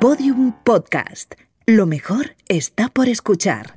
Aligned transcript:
Podium 0.00 0.52
Podcast. 0.62 1.34
Lo 1.66 1.84
mejor 1.84 2.36
está 2.46 2.88
por 2.88 3.08
escuchar. 3.08 3.74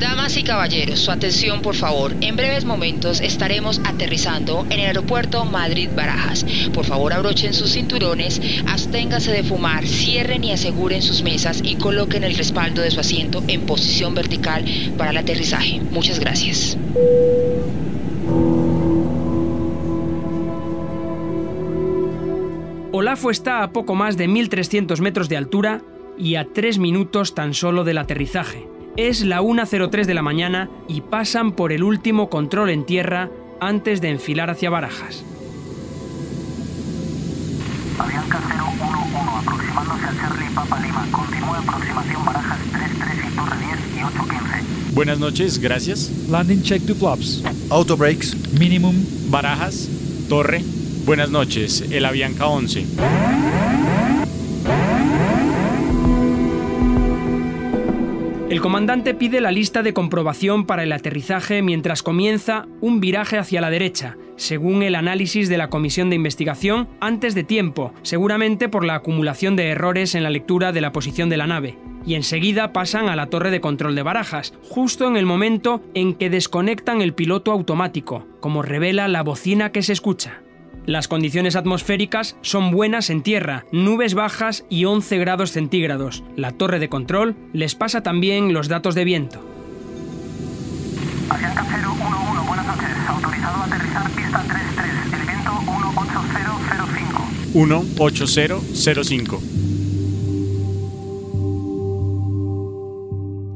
Damas 0.00 0.36
y 0.36 0.42
caballeros, 0.42 0.98
su 0.98 1.12
atención 1.12 1.62
por 1.62 1.76
favor. 1.76 2.12
En 2.22 2.34
breves 2.34 2.64
momentos 2.64 3.20
estaremos 3.20 3.80
aterrizando 3.84 4.66
en 4.68 4.80
el 4.80 4.86
aeropuerto 4.86 5.44
Madrid-Barajas. 5.44 6.44
Por 6.74 6.86
favor 6.86 7.12
abrochen 7.12 7.54
sus 7.54 7.70
cinturones, 7.70 8.40
absténganse 8.66 9.30
de 9.30 9.44
fumar, 9.44 9.86
cierren 9.86 10.42
y 10.42 10.50
aseguren 10.50 11.00
sus 11.00 11.22
mesas 11.22 11.60
y 11.62 11.76
coloquen 11.76 12.24
el 12.24 12.36
respaldo 12.36 12.82
de 12.82 12.90
su 12.90 12.98
asiento 12.98 13.44
en 13.46 13.64
posición 13.64 14.16
vertical 14.16 14.64
para 14.98 15.12
el 15.12 15.18
aterrizaje. 15.18 15.80
Muchas 15.92 16.18
gracias. 16.18 16.76
Olafo 22.98 23.30
está 23.30 23.62
a 23.62 23.72
poco 23.72 23.94
más 23.94 24.16
de 24.16 24.26
1.300 24.26 25.00
metros 25.02 25.28
de 25.28 25.36
altura 25.36 25.82
y 26.16 26.36
a 26.36 26.46
3 26.50 26.78
minutos 26.78 27.34
tan 27.34 27.52
solo 27.52 27.84
del 27.84 27.98
aterrizaje. 27.98 28.66
Es 28.96 29.20
la 29.20 29.42
1.03 29.42 30.06
de 30.06 30.14
la 30.14 30.22
mañana 30.22 30.70
y 30.88 31.02
pasan 31.02 31.52
por 31.52 31.72
el 31.72 31.82
último 31.82 32.30
control 32.30 32.70
en 32.70 32.86
tierra 32.86 33.28
antes 33.60 34.00
de 34.00 34.08
enfilar 34.08 34.48
hacia 34.48 34.70
Barajas. 34.70 35.22
Avianca 37.98 38.38
011 38.38 39.40
aproximándose 39.40 40.06
al 40.06 40.16
Charlie 40.16 40.54
Papa 40.54 40.80
Lima. 40.80 41.06
Continúa 41.10 41.58
aproximación 41.58 42.24
Barajas 42.24 42.58
33 42.72 43.18
y 43.18 43.36
Torre 43.36 43.56
10 43.58 43.78
y 43.94 44.04
815. 44.04 44.94
Buenas 44.94 45.18
noches, 45.18 45.58
gracias. 45.58 46.10
Landing 46.30 46.62
check 46.62 46.86
to 46.86 46.94
flaps. 46.94 47.44
Auto 47.68 47.94
brakes. 47.98 48.34
Minimum. 48.58 49.04
Barajas, 49.28 49.86
Torre. 50.30 50.75
Buenas 51.06 51.30
noches, 51.30 51.82
el 51.92 52.04
Avianca 52.04 52.48
11. 52.48 52.84
El 58.50 58.60
comandante 58.60 59.14
pide 59.14 59.40
la 59.40 59.52
lista 59.52 59.84
de 59.84 59.92
comprobación 59.92 60.66
para 60.66 60.82
el 60.82 60.90
aterrizaje 60.90 61.62
mientras 61.62 62.02
comienza 62.02 62.66
un 62.80 62.98
viraje 62.98 63.38
hacia 63.38 63.60
la 63.60 63.70
derecha, 63.70 64.16
según 64.34 64.82
el 64.82 64.96
análisis 64.96 65.48
de 65.48 65.58
la 65.58 65.70
comisión 65.70 66.10
de 66.10 66.16
investigación 66.16 66.88
antes 66.98 67.36
de 67.36 67.44
tiempo, 67.44 67.94
seguramente 68.02 68.68
por 68.68 68.84
la 68.84 68.96
acumulación 68.96 69.54
de 69.54 69.68
errores 69.68 70.16
en 70.16 70.24
la 70.24 70.30
lectura 70.30 70.72
de 70.72 70.80
la 70.80 70.90
posición 70.90 71.28
de 71.28 71.36
la 71.36 71.46
nave. 71.46 71.78
Y 72.04 72.16
enseguida 72.16 72.72
pasan 72.72 73.08
a 73.08 73.14
la 73.14 73.26
torre 73.26 73.52
de 73.52 73.60
control 73.60 73.94
de 73.94 74.02
barajas, 74.02 74.54
justo 74.62 75.06
en 75.06 75.16
el 75.16 75.24
momento 75.24 75.84
en 75.94 76.14
que 76.14 76.30
desconectan 76.30 77.00
el 77.00 77.14
piloto 77.14 77.52
automático, 77.52 78.26
como 78.40 78.62
revela 78.62 79.06
la 79.06 79.22
bocina 79.22 79.70
que 79.70 79.82
se 79.82 79.92
escucha. 79.92 80.42
Las 80.86 81.08
condiciones 81.08 81.56
atmosféricas 81.56 82.36
son 82.42 82.70
buenas 82.70 83.10
en 83.10 83.22
tierra, 83.22 83.66
nubes 83.72 84.14
bajas 84.14 84.64
y 84.70 84.84
11 84.84 85.18
grados 85.18 85.50
centígrados. 85.50 86.22
La 86.36 86.52
torre 86.52 86.78
de 86.78 86.88
control 86.88 87.34
les 87.52 87.74
pasa 87.74 88.04
también 88.04 88.52
los 88.52 88.68
datos 88.68 88.94
de 88.94 89.04
viento. 89.04 89.44
Avianca 91.28 91.62
011, 91.62 92.46
buenas 92.46 92.66
noches. 92.66 92.88
Autorizado 93.08 93.62
a 93.62 93.64
aterrizar 93.64 94.08
pista 94.12 94.44
33. 94.44 94.86
El 95.12 95.26
viento 95.26 95.50
18005. 95.66 97.26
18005. 97.98 99.42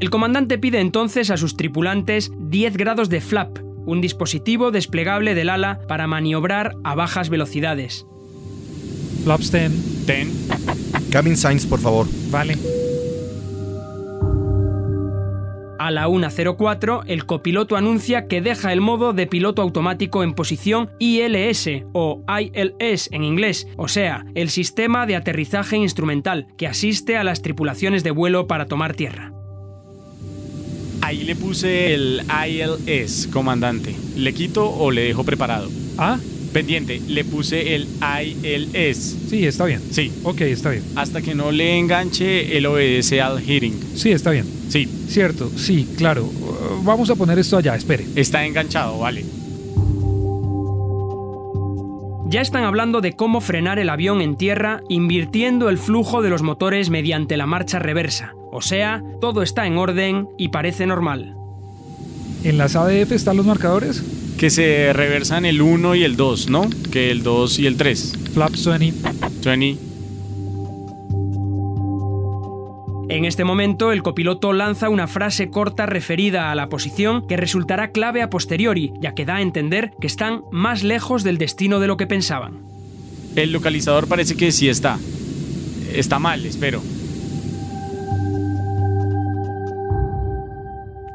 El 0.00 0.10
comandante 0.10 0.58
pide 0.58 0.80
entonces 0.80 1.30
a 1.30 1.36
sus 1.36 1.56
tripulantes 1.56 2.32
10 2.36 2.76
grados 2.76 3.08
de 3.08 3.20
flap, 3.20 3.58
un 3.86 4.00
dispositivo 4.00 4.70
desplegable 4.70 5.34
del 5.34 5.50
ala 5.50 5.80
para 5.88 6.06
maniobrar 6.06 6.74
a 6.84 6.94
bajas 6.94 7.28
velocidades. 7.28 8.06
Flaps 9.24 9.52
10. 9.52 10.06
Ten. 10.06 10.30
Cabin 11.10 11.36
signs, 11.36 11.66
por 11.66 11.80
favor. 11.80 12.06
Vale. 12.30 12.56
A 15.80 15.90
la 15.90 16.08
1.04, 16.08 17.04
el 17.06 17.24
copiloto 17.24 17.74
anuncia 17.74 18.28
que 18.28 18.42
deja 18.42 18.70
el 18.72 18.82
modo 18.82 19.14
de 19.14 19.26
piloto 19.26 19.62
automático 19.62 20.22
en 20.22 20.34
posición 20.34 20.90
ILS 20.98 21.84
o 21.94 22.22
ILS 22.28 23.08
en 23.12 23.24
inglés, 23.24 23.66
o 23.78 23.88
sea, 23.88 24.26
el 24.34 24.50
sistema 24.50 25.06
de 25.06 25.16
aterrizaje 25.16 25.78
instrumental 25.78 26.48
que 26.58 26.66
asiste 26.66 27.16
a 27.16 27.24
las 27.24 27.40
tripulaciones 27.40 28.04
de 28.04 28.10
vuelo 28.10 28.46
para 28.46 28.66
tomar 28.66 28.94
tierra. 28.94 29.32
Ahí 31.02 31.24
le 31.24 31.34
puse 31.36 31.94
el 31.94 32.22
ILS, 32.48 33.28
comandante. 33.32 33.94
¿Le 34.16 34.32
quito 34.34 34.68
o 34.70 34.90
le 34.90 35.02
dejo 35.04 35.24
preparado? 35.24 35.68
Ah, 35.98 36.18
Pendiente, 36.52 37.00
le 37.06 37.24
puse 37.24 37.76
el 37.76 37.86
ILS. 38.02 39.16
sí, 39.30 39.46
está 39.46 39.64
bien. 39.66 39.80
Sí, 39.90 40.10
Ok, 40.24 40.40
está 40.40 40.70
bien. 40.70 40.82
hasta 40.96 41.22
que 41.22 41.34
no 41.34 41.52
le 41.52 41.78
enganche, 41.78 42.56
él 42.58 42.66
obedece 42.66 43.20
al 43.20 43.40
hearing. 43.40 43.78
Sí, 43.94 44.10
está 44.10 44.30
bien. 44.32 44.46
Sí, 44.68 44.88
Cierto, 45.08 45.50
sí, 45.56 45.86
claro. 45.96 46.24
Uh, 46.24 46.82
Vamos 46.82 47.08
a 47.10 47.14
poner 47.14 47.38
esto 47.38 47.56
allá, 47.56 47.76
espere. 47.76 48.04
está 48.16 48.44
enganchado, 48.44 48.98
vale. 48.98 49.24
Ya 52.26 52.40
están 52.40 52.62
hablando 52.64 53.00
de 53.00 53.12
cómo 53.14 53.40
frenar 53.40 53.78
el 53.80 53.88
avión 53.88 54.20
en 54.20 54.36
tierra 54.36 54.82
invirtiendo 54.88 55.68
el 55.68 55.78
flujo 55.78 56.22
de 56.22 56.30
los 56.30 56.42
motores 56.42 56.88
mediante 56.90 57.36
la 57.36 57.46
marcha 57.46 57.78
reversa. 57.80 58.34
O 58.50 58.62
sea, 58.62 59.02
todo 59.20 59.42
está 59.42 59.66
en 59.66 59.78
orden 59.78 60.28
y 60.36 60.48
parece 60.48 60.86
normal. 60.86 61.36
¿En 62.42 62.58
las 62.58 62.74
ADF 62.74 63.12
están 63.12 63.36
los 63.36 63.46
marcadores? 63.46 64.02
Que 64.38 64.50
se 64.50 64.92
reversan 64.92 65.44
el 65.44 65.60
1 65.60 65.94
y 65.96 66.04
el 66.04 66.16
2, 66.16 66.48
¿no? 66.48 66.68
Que 66.90 67.10
el 67.10 67.22
2 67.22 67.58
y 67.58 67.66
el 67.66 67.76
3. 67.76 68.18
Flaps 68.32 68.66
20. 68.66 69.10
20. 69.44 69.90
En 73.10 73.24
este 73.24 73.42
momento, 73.42 73.90
el 73.90 74.04
copiloto 74.04 74.52
lanza 74.52 74.88
una 74.88 75.08
frase 75.08 75.50
corta 75.50 75.84
referida 75.84 76.52
a 76.52 76.54
la 76.54 76.68
posición 76.68 77.26
que 77.26 77.36
resultará 77.36 77.90
clave 77.90 78.22
a 78.22 78.30
posteriori, 78.30 78.92
ya 79.00 79.14
que 79.14 79.24
da 79.24 79.36
a 79.36 79.42
entender 79.42 79.90
que 80.00 80.06
están 80.06 80.42
más 80.52 80.84
lejos 80.84 81.24
del 81.24 81.36
destino 81.36 81.80
de 81.80 81.88
lo 81.88 81.96
que 81.96 82.06
pensaban. 82.06 82.58
El 83.34 83.52
localizador 83.52 84.06
parece 84.06 84.36
que 84.36 84.52
sí 84.52 84.68
está. 84.68 84.98
Está 85.92 86.20
mal, 86.20 86.46
espero. 86.46 86.82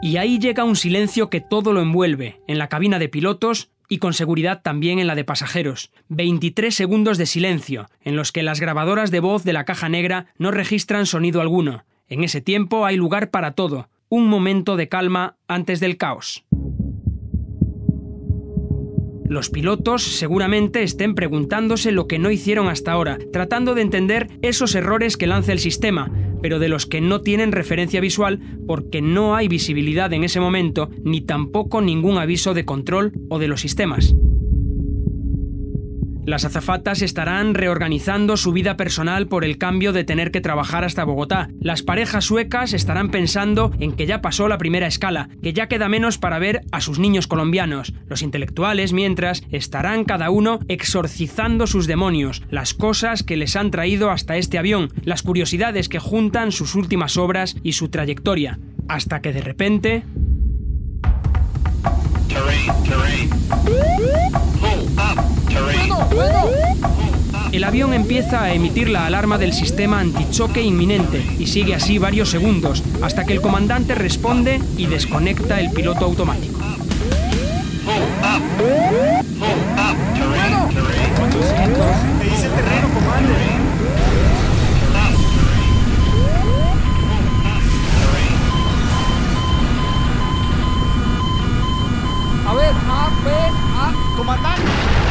Y 0.05 0.17
ahí 0.17 0.37
llega 0.37 0.65
un 0.65 0.75
silencio 0.75 1.31
que 1.31 1.41
todo 1.41 1.73
lo 1.73 1.81
envuelve, 1.81 2.39
en 2.47 2.59
la 2.59 2.69
cabina 2.69 2.99
de 2.99 3.09
pilotos 3.09 3.71
y 3.89 3.97
con 3.97 4.13
seguridad 4.13 4.61
también 4.61 4.99
en 4.99 5.07
la 5.07 5.15
de 5.15 5.23
pasajeros. 5.23 5.91
23 6.09 6.75
segundos 6.75 7.17
de 7.17 7.25
silencio, 7.25 7.89
en 8.03 8.15
los 8.15 8.31
que 8.31 8.43
las 8.43 8.59
grabadoras 8.59 9.09
de 9.09 9.19
voz 9.19 9.43
de 9.43 9.53
la 9.53 9.65
caja 9.65 9.89
negra 9.89 10.27
no 10.37 10.51
registran 10.51 11.07
sonido 11.07 11.41
alguno. 11.41 11.85
En 12.07 12.23
ese 12.23 12.39
tiempo 12.39 12.85
hay 12.85 12.97
lugar 12.97 13.31
para 13.31 13.53
todo, 13.53 13.89
un 14.07 14.27
momento 14.27 14.75
de 14.75 14.89
calma 14.89 15.37
antes 15.47 15.79
del 15.79 15.97
caos. 15.97 16.45
Los 19.27 19.49
pilotos 19.49 20.03
seguramente 20.03 20.83
estén 20.83 21.15
preguntándose 21.15 21.91
lo 21.91 22.07
que 22.07 22.19
no 22.19 22.29
hicieron 22.29 22.67
hasta 22.67 22.91
ahora, 22.91 23.17
tratando 23.33 23.73
de 23.73 23.81
entender 23.81 24.27
esos 24.43 24.75
errores 24.75 25.17
que 25.17 25.25
lanza 25.25 25.51
el 25.51 25.57
sistema, 25.57 26.11
pero 26.45 26.59
de 26.59 26.69
los 26.69 26.85
que 26.85 27.01
no 27.01 27.21
tienen 27.21 27.51
referencia 27.51 27.99
visual 27.99 28.39
porque 28.67 29.01
no 29.01 29.35
hay 29.35 29.47
visibilidad 29.47 30.13
en 30.13 30.23
ese 30.23 30.39
momento 30.39 30.91
ni 31.03 31.21
tampoco 31.21 31.81
ningún 31.81 32.19
aviso 32.19 32.53
de 32.53 32.65
control 32.65 33.13
o 33.29 33.39
de 33.39 33.47
los 33.47 33.61
sistemas. 33.61 34.13
Las 36.25 36.43
azafatas 36.43 37.03
estarán 37.03 37.53
reorganizando 37.53 38.35
su 38.35 38.51
vida 38.51 38.77
personal 38.77 39.27
por 39.27 39.45
el 39.45 39.59
cambio 39.59 39.93
de 39.93 40.03
tener 40.03 40.31
que 40.31 40.41
trabajar 40.41 40.83
hasta 40.83 41.03
Bogotá. 41.03 41.49
Las 41.59 41.83
parejas 41.83 42.25
suecas 42.25 42.73
estarán 42.73 43.11
pensando 43.11 43.71
en 43.79 43.91
que 43.91 44.07
ya 44.07 44.21
pasó 44.21 44.47
la 44.47 44.57
primera 44.57 44.87
escala, 44.87 45.29
que 45.43 45.53
ya 45.53 45.67
queda 45.67 45.87
menos 45.87 46.17
para 46.17 46.39
ver 46.39 46.61
a 46.71 46.81
sus 46.81 46.97
niños 46.97 47.27
colombianos. 47.27 47.93
Los 48.07 48.23
intelectuales, 48.23 48.91
mientras, 48.91 49.43
estarán 49.51 50.03
cada 50.03 50.31
uno 50.31 50.59
exorcizando 50.67 51.67
sus 51.67 51.85
demonios, 51.85 52.41
las 52.49 52.73
cosas 52.73 53.21
que 53.21 53.37
les 53.37 53.55
han 53.55 53.69
traído 53.69 54.09
hasta 54.09 54.35
este 54.35 54.57
avión, 54.57 54.89
las 55.03 55.21
curiosidades 55.21 55.89
que 55.89 55.99
juntan 55.99 56.51
sus 56.51 56.73
últimas 56.73 57.17
obras 57.17 57.55
y 57.61 57.73
su 57.73 57.89
trayectoria. 57.89 58.59
Hasta 58.87 59.21
que 59.21 59.31
de 59.31 59.41
repente... 59.41 60.03
El 63.67 63.94
avión 67.65 67.93
empieza 67.93 68.43
a 68.43 68.53
emitir 68.53 68.89
la 68.89 69.05
alarma 69.05 69.37
del 69.37 69.51
sistema 69.51 69.99
antichoque 69.99 70.61
inminente 70.61 71.25
y 71.39 71.47
sigue 71.47 71.75
así 71.75 71.97
varios 71.97 72.29
segundos 72.29 72.83
hasta 73.01 73.25
que 73.25 73.33
el 73.33 73.41
comandante 73.41 73.95
responde 73.95 74.61
y 74.77 74.85
desconecta 74.85 75.59
el 75.59 75.71
piloto 75.71 76.05
automático. 76.05 76.59
¿Qué 82.21 82.29
dice 82.29 82.47
el? 82.47 82.55
A 92.47 92.53
ver, 92.53 92.75
A, 92.87 93.09
B, 93.25 93.31
A, 93.75 94.15
comandante. 94.17 95.04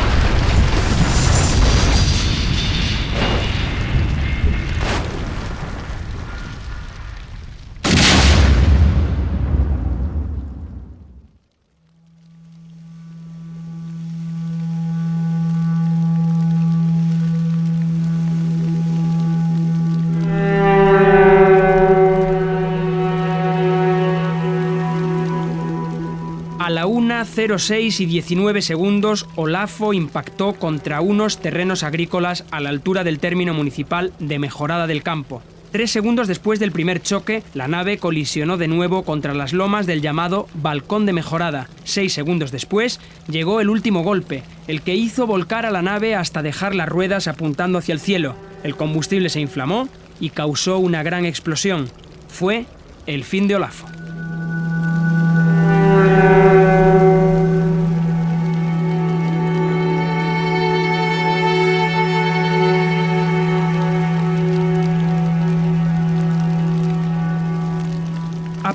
06 27.35 28.01
y 28.01 28.07
19 28.07 28.63
segundos, 28.63 29.27
Olafo 29.35 29.93
impactó 29.93 30.55
contra 30.55 31.01
unos 31.01 31.39
terrenos 31.39 31.83
agrícolas 31.83 32.45
a 32.51 32.61
la 32.61 32.69
altura 32.71 33.05
del 33.05 33.19
término 33.19 33.55
municipal 33.55 34.13
de 34.19 34.39
Mejorada 34.39 34.87
del 34.87 35.03
Campo. 35.03 35.43
Tres 35.73 35.91
segundos 35.91 36.29
después 36.29 36.61
del 36.61 36.71
primer 36.71 37.03
choque, 37.03 37.43
la 37.53 37.67
nave 37.67 37.99
colisionó 37.99 38.57
de 38.57 38.69
nuevo 38.69 39.05
contra 39.05 39.35
las 39.35 39.53
lomas 39.53 39.87
del 39.87 40.03
llamado 40.03 40.47
Balcón 40.55 41.05
de 41.05 41.13
Mejorada. 41.13 41.69
Seis 41.83 42.13
segundos 42.13 42.53
después, 42.53 43.01
llegó 43.29 43.61
el 43.61 43.69
último 43.69 44.05
golpe, 44.05 44.45
el 44.69 44.83
que 44.83 44.95
hizo 44.95 45.27
volcar 45.27 45.67
a 45.67 45.73
la 45.73 45.83
nave 45.83 46.15
hasta 46.15 46.43
dejar 46.43 46.77
las 46.77 46.89
ruedas 46.89 47.27
apuntando 47.27 47.79
hacia 47.79 47.95
el 47.95 47.99
cielo. 47.99 48.37
El 48.63 48.77
combustible 48.77 49.31
se 49.31 49.41
inflamó 49.41 49.89
y 50.21 50.31
causó 50.31 50.79
una 50.79 51.03
gran 51.03 51.25
explosión. 51.25 51.89
Fue 52.29 52.67
el 53.07 53.25
fin 53.25 53.49
de 53.49 53.57
Olafo. 53.57 53.89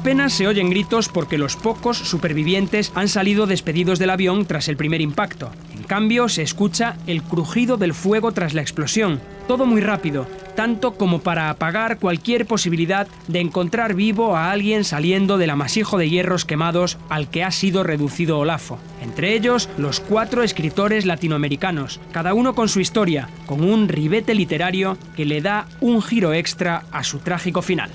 Apenas 0.09 0.33
se 0.33 0.47
oyen 0.47 0.71
gritos 0.71 1.07
porque 1.07 1.37
los 1.37 1.55
pocos 1.55 1.95
supervivientes 1.95 2.91
han 2.95 3.07
salido 3.07 3.45
despedidos 3.45 3.99
del 3.99 4.09
avión 4.09 4.47
tras 4.47 4.67
el 4.67 4.75
primer 4.75 5.01
impacto. 5.01 5.51
En 5.75 5.83
cambio, 5.83 6.29
se 6.29 6.41
escucha 6.41 6.97
el 7.05 7.21
crujido 7.21 7.77
del 7.77 7.93
fuego 7.93 8.31
tras 8.31 8.55
la 8.55 8.61
explosión. 8.61 9.21
Todo 9.47 9.67
muy 9.67 9.81
rápido, 9.81 10.25
tanto 10.55 10.95
como 10.95 11.19
para 11.19 11.51
apagar 11.51 11.99
cualquier 11.99 12.47
posibilidad 12.47 13.07
de 13.27 13.39
encontrar 13.39 13.93
vivo 13.93 14.35
a 14.35 14.49
alguien 14.49 14.83
saliendo 14.83 15.37
del 15.37 15.51
amasijo 15.51 15.99
de 15.99 16.09
hierros 16.09 16.43
quemados 16.43 16.97
al 17.09 17.29
que 17.29 17.43
ha 17.43 17.51
sido 17.51 17.83
reducido 17.83 18.39
Olafo. 18.39 18.79
Entre 19.03 19.35
ellos, 19.35 19.69
los 19.77 19.99
cuatro 19.99 20.41
escritores 20.41 21.05
latinoamericanos, 21.05 21.99
cada 22.11 22.33
uno 22.33 22.55
con 22.55 22.67
su 22.67 22.79
historia, 22.79 23.29
con 23.45 23.63
un 23.63 23.87
ribete 23.87 24.33
literario 24.33 24.97
que 25.15 25.25
le 25.25 25.41
da 25.41 25.67
un 25.81 26.01
giro 26.01 26.33
extra 26.33 26.85
a 26.91 27.03
su 27.03 27.19
trágico 27.19 27.61
final. 27.61 27.91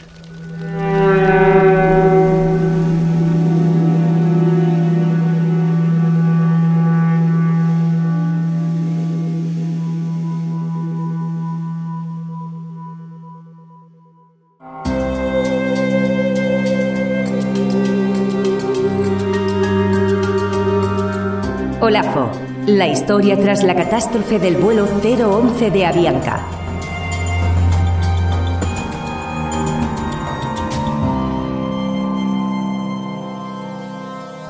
Historia 22.87 23.39
tras 23.39 23.63
la 23.63 23.75
catástrofe 23.75 24.39
del 24.39 24.57
vuelo 24.57 24.87
011 24.87 25.71
de 25.71 25.87
Avianca. 25.87 26.47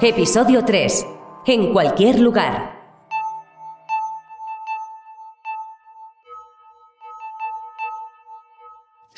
Episodio 0.01 0.65
3. 0.65 1.07
En 1.47 1.73
cualquier 1.73 2.21
lugar. 2.21 2.74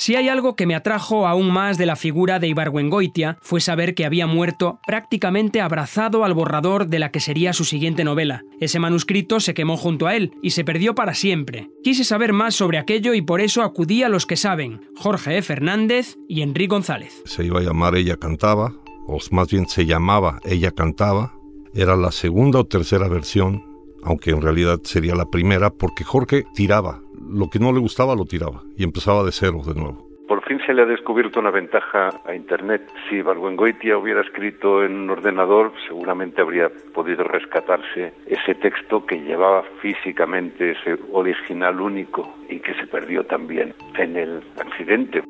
Si 0.07 0.15
hay 0.15 0.29
algo 0.29 0.55
que 0.55 0.67
me 0.67 0.77
atrajo 0.77 1.27
aún 1.27 1.51
más 1.51 1.79
de 1.79 1.87
la 1.87 1.97
figura 1.97 2.39
de 2.39 2.47
Ibargüengoitia 2.47 3.39
fue 3.43 3.61
saber 3.61 3.97
que 3.97 4.05
había 4.05 4.29
muerto 4.29 4.79
prácticamente 4.87 5.61
abrazado 5.61 6.25
al 6.25 6.33
borrador 6.33 6.87
de 6.87 7.01
la 7.01 7.11
que 7.11 7.19
sería 7.19 7.53
su 7.53 7.65
siguiente 7.65 8.05
novela. 8.05 8.45
Ese 8.61 8.79
manuscrito 8.79 9.41
se 9.41 9.53
quemó 9.53 9.77
junto 9.77 10.07
a 10.07 10.15
él 10.15 10.31
y 10.45 10.51
se 10.51 10.63
perdió 10.63 10.95
para 10.95 11.13
siempre. 11.13 11.71
Quise 11.83 12.05
saber 12.05 12.33
más 12.33 12.55
sobre 12.55 12.79
aquello 12.79 13.15
y 13.15 13.23
por 13.23 13.41
eso 13.41 13.63
acudí 13.65 14.05
a 14.05 14.09
los 14.09 14.27
que 14.27 14.37
saben, 14.37 14.81
Jorge 14.95 15.39
E. 15.39 15.43
Fernández 15.43 16.15
y 16.29 16.43
Enrique 16.43 16.71
González. 16.71 17.21
Se 17.25 17.45
iba 17.45 17.59
a 17.59 17.65
llamar 17.65 17.97
Ella 17.97 18.17
Cantaba, 18.17 18.75
o 19.09 19.19
más 19.33 19.51
bien 19.51 19.67
se 19.67 19.87
llamaba 19.87 20.39
Ella 20.45 20.71
Cantaba. 20.71 21.35
Era 21.75 21.97
la 21.97 22.13
segunda 22.13 22.61
o 22.61 22.65
tercera 22.65 23.09
versión, 23.09 23.65
aunque 24.05 24.31
en 24.31 24.41
realidad 24.41 24.79
sería 24.85 25.17
la 25.17 25.29
primera 25.29 25.71
porque 25.71 26.05
Jorge 26.05 26.45
tiraba 26.55 27.03
lo 27.29 27.49
que 27.49 27.59
no 27.59 27.73
le 27.73 27.81
gustaba 27.81 28.15
lo 28.15 28.25
tiraba 28.25 28.63
y 28.77 28.85
empezaba 28.85 29.25
de 29.25 29.33
cero 29.33 29.61
de 29.67 29.75
nuevo. 29.75 30.07
Por 30.29 30.43
fin 30.43 30.59
se 30.67 30.75
le 30.75 30.83
ha 30.83 30.87
descubierto 30.87 31.39
una 31.39 31.53
ventaja 31.53 32.11
a 32.25 32.35
Internet. 32.35 32.83
Si 33.09 33.23
Barguengoitia 33.23 33.97
hubiera 33.97 34.23
escrito 34.23 34.85
en 34.85 34.97
un 34.97 35.11
ordenador, 35.11 35.73
seguramente 35.87 36.41
habría 36.41 36.69
podido 36.93 37.23
rescatarse 37.23 38.13
ese 38.27 38.55
texto 38.57 39.07
que 39.07 39.21
llevaba 39.21 39.63
físicamente 39.81 40.73
ese 40.73 40.99
original 41.13 41.81
único 41.81 42.35
y 42.49 42.59
que 42.59 42.75
se 42.75 42.89
perdió 42.89 43.25
también 43.25 43.73
en 43.97 44.17
el 44.17 44.43
accidente. 44.59 45.23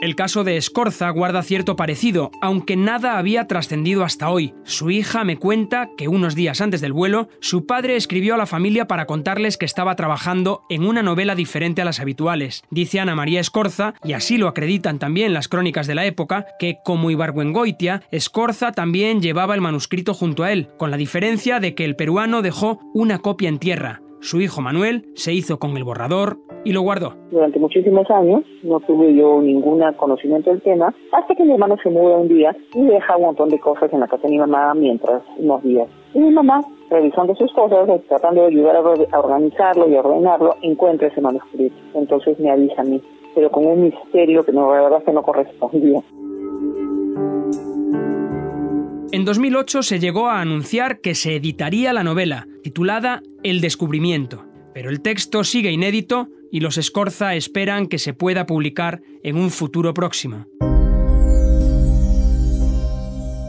El 0.00 0.14
caso 0.14 0.44
de 0.44 0.56
Escorza 0.56 1.10
guarda 1.10 1.42
cierto 1.42 1.74
parecido, 1.74 2.30
aunque 2.40 2.76
nada 2.76 3.18
había 3.18 3.48
trascendido 3.48 4.04
hasta 4.04 4.30
hoy. 4.30 4.54
Su 4.62 4.90
hija 4.90 5.24
me 5.24 5.38
cuenta 5.38 5.90
que 5.96 6.06
unos 6.06 6.36
días 6.36 6.60
antes 6.60 6.80
del 6.80 6.92
vuelo, 6.92 7.28
su 7.40 7.66
padre 7.66 7.96
escribió 7.96 8.34
a 8.34 8.38
la 8.38 8.46
familia 8.46 8.86
para 8.86 9.06
contarles 9.06 9.56
que 9.56 9.66
estaba 9.66 9.96
trabajando 9.96 10.62
en 10.68 10.84
una 10.84 11.02
novela 11.02 11.34
diferente 11.34 11.82
a 11.82 11.84
las 11.84 11.98
habituales. 11.98 12.62
Dice 12.70 13.00
Ana 13.00 13.16
María 13.16 13.40
Escorza, 13.40 13.94
y 14.04 14.12
así 14.12 14.38
lo 14.38 14.46
acreditan 14.46 15.00
también 15.00 15.34
las 15.34 15.48
crónicas 15.48 15.88
de 15.88 15.96
la 15.96 16.06
época, 16.06 16.46
que 16.60 16.76
como 16.84 17.10
Ibargüengoitia, 17.10 18.04
Escorza 18.12 18.70
también 18.70 19.20
llevaba 19.20 19.56
el 19.56 19.60
manuscrito 19.60 20.14
junto 20.14 20.44
a 20.44 20.52
él, 20.52 20.68
con 20.78 20.92
la 20.92 20.96
diferencia 20.96 21.58
de 21.58 21.74
que 21.74 21.84
el 21.84 21.96
peruano 21.96 22.40
dejó 22.40 22.78
una 22.94 23.18
copia 23.18 23.48
en 23.48 23.58
tierra. 23.58 24.00
Su 24.20 24.40
hijo 24.40 24.60
Manuel 24.60 25.06
se 25.14 25.32
hizo 25.32 25.58
con 25.58 25.76
el 25.76 25.84
borrador 25.84 26.38
y 26.64 26.72
lo 26.72 26.82
guardó. 26.82 27.14
Durante 27.30 27.58
muchísimos 27.58 28.10
años 28.10 28.42
no 28.64 28.80
tuve 28.80 29.14
yo 29.14 29.40
ningún 29.40 29.80
conocimiento 29.96 30.50
del 30.50 30.60
tema, 30.60 30.92
hasta 31.12 31.34
que 31.34 31.44
mi 31.44 31.52
hermano 31.52 31.76
se 31.82 31.88
muda 31.88 32.16
un 32.16 32.28
día 32.28 32.54
y 32.74 32.84
deja 32.84 33.16
un 33.16 33.22
montón 33.22 33.48
de 33.48 33.60
cosas 33.60 33.92
en 33.92 34.00
la 34.00 34.08
casa 34.08 34.24
de 34.24 34.30
mi 34.30 34.38
mamá 34.38 34.74
mientras 34.74 35.22
unos 35.38 35.62
días. 35.62 35.88
Y 36.14 36.18
mi 36.18 36.30
mamá, 36.30 36.60
revisando 36.90 37.34
sus 37.36 37.52
cosas, 37.52 37.88
tratando 38.08 38.42
de 38.42 38.48
ayudar 38.48 38.76
a 38.76 39.20
organizarlo 39.20 39.88
y 39.88 39.94
ordenarlo, 39.94 40.56
encuentra 40.62 41.08
ese 41.08 41.20
manuscrito. 41.20 41.76
Entonces 41.94 42.38
me 42.40 42.50
avisa 42.50 42.82
a 42.82 42.84
mí, 42.84 43.00
pero 43.36 43.50
con 43.50 43.66
un 43.66 43.82
misterio 43.82 44.44
que 44.44 44.52
no, 44.52 44.74
la 44.74 44.82
verdad 44.82 45.04
que 45.04 45.12
no 45.12 45.22
correspondía. 45.22 46.02
En 49.18 49.24
2008 49.24 49.82
se 49.82 49.98
llegó 49.98 50.28
a 50.28 50.40
anunciar 50.40 51.00
que 51.00 51.16
se 51.16 51.34
editaría 51.34 51.92
la 51.92 52.04
novela, 52.04 52.46
titulada 52.62 53.20
El 53.42 53.60
descubrimiento, 53.60 54.46
pero 54.72 54.90
el 54.90 55.00
texto 55.00 55.42
sigue 55.42 55.72
inédito 55.72 56.28
y 56.52 56.60
los 56.60 56.78
Escorza 56.78 57.34
esperan 57.34 57.88
que 57.88 57.98
se 57.98 58.14
pueda 58.14 58.46
publicar 58.46 59.02
en 59.24 59.36
un 59.36 59.50
futuro 59.50 59.92
próximo. 59.92 60.46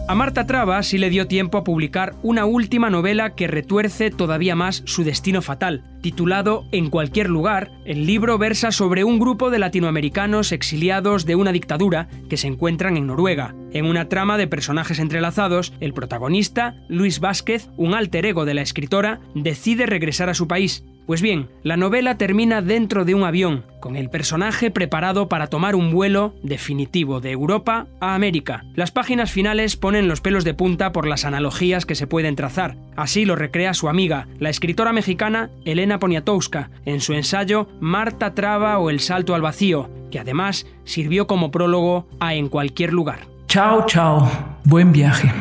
A 0.09 0.15
Marta 0.15 0.47
Traba 0.47 0.81
sí 0.81 0.97
le 0.97 1.11
dio 1.11 1.27
tiempo 1.27 1.59
a 1.59 1.63
publicar 1.63 2.15
una 2.23 2.45
última 2.45 2.89
novela 2.89 3.35
que 3.35 3.45
retuerce 3.45 4.09
todavía 4.09 4.55
más 4.55 4.81
su 4.87 5.03
destino 5.03 5.43
fatal. 5.43 5.83
Titulado 6.01 6.65
En 6.71 6.89
cualquier 6.89 7.29
lugar, 7.29 7.69
el 7.85 8.07
libro 8.07 8.39
versa 8.39 8.71
sobre 8.71 9.03
un 9.03 9.19
grupo 9.19 9.51
de 9.51 9.59
latinoamericanos 9.59 10.51
exiliados 10.51 11.27
de 11.27 11.35
una 11.35 11.51
dictadura 11.51 12.07
que 12.27 12.37
se 12.37 12.47
encuentran 12.47 12.97
en 12.97 13.05
Noruega. 13.05 13.53
En 13.71 13.85
una 13.85 14.09
trama 14.09 14.39
de 14.39 14.47
personajes 14.47 14.97
entrelazados, 14.97 15.73
el 15.79 15.93
protagonista, 15.93 16.73
Luis 16.87 17.19
Vázquez, 17.19 17.69
un 17.77 17.93
alter 17.93 18.25
ego 18.25 18.45
de 18.45 18.55
la 18.55 18.63
escritora, 18.63 19.19
decide 19.35 19.85
regresar 19.85 20.27
a 20.27 20.33
su 20.33 20.47
país, 20.47 20.85
pues 21.09 21.23
bien, 21.23 21.49
la 21.63 21.75
novela 21.75 22.19
termina 22.19 22.61
dentro 22.61 23.03
de 23.03 23.15
un 23.15 23.23
avión, 23.23 23.65
con 23.79 23.95
el 23.95 24.11
personaje 24.11 24.69
preparado 24.69 25.27
para 25.27 25.47
tomar 25.47 25.75
un 25.75 25.91
vuelo 25.91 26.35
definitivo 26.43 27.19
de 27.19 27.31
Europa 27.31 27.87
a 27.99 28.13
América. 28.13 28.63
Las 28.75 28.91
páginas 28.91 29.31
finales 29.31 29.75
ponen 29.75 30.07
los 30.07 30.21
pelos 30.21 30.43
de 30.43 30.53
punta 30.53 30.91
por 30.91 31.07
las 31.07 31.25
analogías 31.25 31.87
que 31.87 31.95
se 31.95 32.05
pueden 32.05 32.35
trazar. 32.35 32.75
Así 32.95 33.25
lo 33.25 33.35
recrea 33.35 33.73
su 33.73 33.89
amiga, 33.89 34.27
la 34.37 34.51
escritora 34.51 34.93
mexicana 34.93 35.49
Elena 35.65 35.97
Poniatowska, 35.97 36.69
en 36.85 37.01
su 37.01 37.13
ensayo 37.13 37.67
Marta 37.79 38.35
Traba 38.35 38.77
o 38.77 38.91
el 38.91 38.99
salto 38.99 39.33
al 39.33 39.41
vacío, 39.41 39.89
que 40.11 40.19
además 40.19 40.67
sirvió 40.83 41.25
como 41.25 41.49
prólogo 41.49 42.07
a 42.19 42.35
En 42.35 42.49
cualquier 42.49 42.93
lugar. 42.93 43.21
Chao, 43.47 43.87
chao. 43.87 44.29
Buen 44.63 44.91
viaje. 44.91 45.33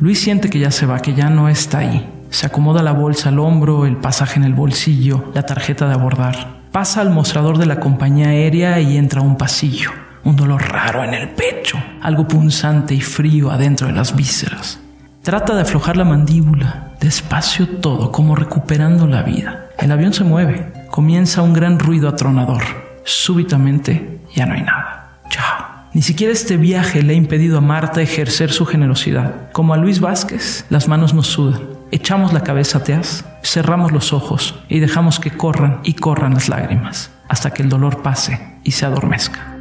Luis 0.00 0.18
siente 0.18 0.50
que 0.50 0.58
ya 0.58 0.72
se 0.72 0.84
va, 0.84 0.98
que 0.98 1.14
ya 1.14 1.30
no 1.30 1.48
está 1.48 1.78
ahí. 1.78 2.11
Se 2.32 2.46
acomoda 2.46 2.82
la 2.82 2.92
bolsa 2.92 3.28
al 3.28 3.38
hombro, 3.38 3.84
el 3.84 3.98
pasaje 3.98 4.38
en 4.38 4.44
el 4.44 4.54
bolsillo, 4.54 5.30
la 5.34 5.42
tarjeta 5.42 5.86
de 5.86 5.92
abordar. 5.92 6.62
Pasa 6.72 7.02
al 7.02 7.10
mostrador 7.10 7.58
de 7.58 7.66
la 7.66 7.78
compañía 7.78 8.28
aérea 8.28 8.80
y 8.80 8.96
entra 8.96 9.20
a 9.20 9.22
un 9.22 9.36
pasillo. 9.36 9.90
Un 10.24 10.36
dolor 10.36 10.62
raro 10.62 11.04
en 11.04 11.12
el 11.12 11.28
pecho, 11.28 11.76
algo 12.00 12.26
punzante 12.26 12.94
y 12.94 13.02
frío 13.02 13.50
adentro 13.50 13.86
de 13.86 13.92
las 13.92 14.16
vísceras. 14.16 14.80
Trata 15.22 15.54
de 15.54 15.60
aflojar 15.60 15.98
la 15.98 16.06
mandíbula, 16.06 16.94
despacio 17.00 17.68
todo, 17.68 18.10
como 18.10 18.34
recuperando 18.34 19.06
la 19.06 19.22
vida. 19.22 19.66
El 19.78 19.92
avión 19.92 20.14
se 20.14 20.24
mueve, 20.24 20.72
comienza 20.90 21.42
un 21.42 21.52
gran 21.52 21.78
ruido 21.78 22.08
atronador. 22.08 22.62
Súbitamente 23.04 24.20
ya 24.34 24.46
no 24.46 24.54
hay 24.54 24.62
nada. 24.62 25.18
Chao. 25.28 25.66
Ni 25.92 26.00
siquiera 26.00 26.32
este 26.32 26.56
viaje 26.56 27.02
le 27.02 27.12
ha 27.12 27.16
impedido 27.16 27.58
a 27.58 27.60
Marta 27.60 28.00
ejercer 28.00 28.52
su 28.52 28.64
generosidad. 28.64 29.52
Como 29.52 29.74
a 29.74 29.76
Luis 29.76 30.00
Vázquez, 30.00 30.64
las 30.70 30.88
manos 30.88 31.12
nos 31.12 31.26
sudan. 31.26 31.71
Echamos 31.94 32.32
la 32.32 32.42
cabeza 32.42 32.78
atrás, 32.78 33.22
cerramos 33.42 33.92
los 33.92 34.14
ojos 34.14 34.58
y 34.70 34.80
dejamos 34.80 35.20
que 35.20 35.30
corran 35.30 35.80
y 35.84 35.92
corran 35.92 36.32
las 36.32 36.48
lágrimas 36.48 37.12
hasta 37.28 37.50
que 37.50 37.62
el 37.62 37.68
dolor 37.68 38.00
pase 38.00 38.40
y 38.64 38.70
se 38.70 38.86
adormezca. 38.86 39.54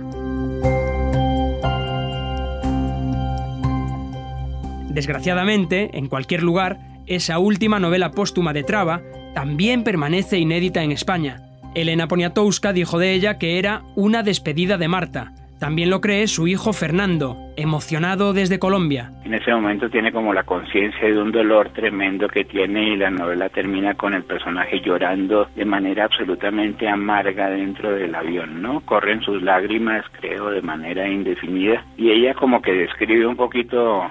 Desgraciadamente, 4.88 5.98
en 5.98 6.08
cualquier 6.08 6.42
lugar, 6.42 6.80
esa 7.06 7.38
última 7.38 7.82
novela 7.82 8.12
póstuma 8.12 8.54
de 8.54 8.64
Traba 8.64 9.02
también 9.36 9.84
permanece 9.84 10.40
inédita 10.40 10.84
en 10.84 10.94
España. 10.94 11.50
Elena 11.76 12.08
Poniatowska 12.08 12.72
dijo 12.72 12.98
de 12.98 13.12
ella 13.12 13.40
que 13.40 13.60
era 13.60 13.84
una 13.96 14.24
despedida 14.24 14.78
de 14.78 14.88
Marta, 14.88 15.34
también 15.62 15.91
lo 15.91 16.01
cree 16.01 16.25
su 16.25 16.48
hijo 16.48 16.74
Fernando, 16.74 17.38
emocionado 17.56 18.34
desde 18.34 18.58
Colombia. 18.58 19.12
En 19.24 19.36
ese 19.36 19.53
momento 19.53 19.91
tiene 19.91 20.12
como 20.12 20.34
la 20.34 20.41
conciencia 20.41 21.08
de 21.08 21.22
un 21.22 21.32
dolor 21.32 21.70
tremendo 21.70 22.27
que 22.27 22.46
tiene 22.46 22.94
y 22.94 22.98
la 22.98 23.12
novela 23.12 23.48
termina 23.48 23.94
con 23.94 24.15
el 24.15 24.24
personaje 24.24 24.82
llorando 24.82 25.46
de 25.56 25.63
manera 25.63 26.06
absolutamente 26.06 26.89
amarga 26.89 27.51
dentro 27.51 27.91
del 27.91 28.15
avión, 28.15 28.60
¿no? 28.60 28.82
Corren 28.82 29.22
sus 29.22 29.39
lágrimas, 29.44 30.03
creo, 30.20 30.50
de 30.50 30.63
manera 30.63 31.08
indefinida 31.08 31.86
y 31.96 32.10
ella 32.10 32.34
como 32.34 32.60
que 32.63 32.74
describe 32.74 33.27
un 33.27 33.36
poquito 33.36 34.01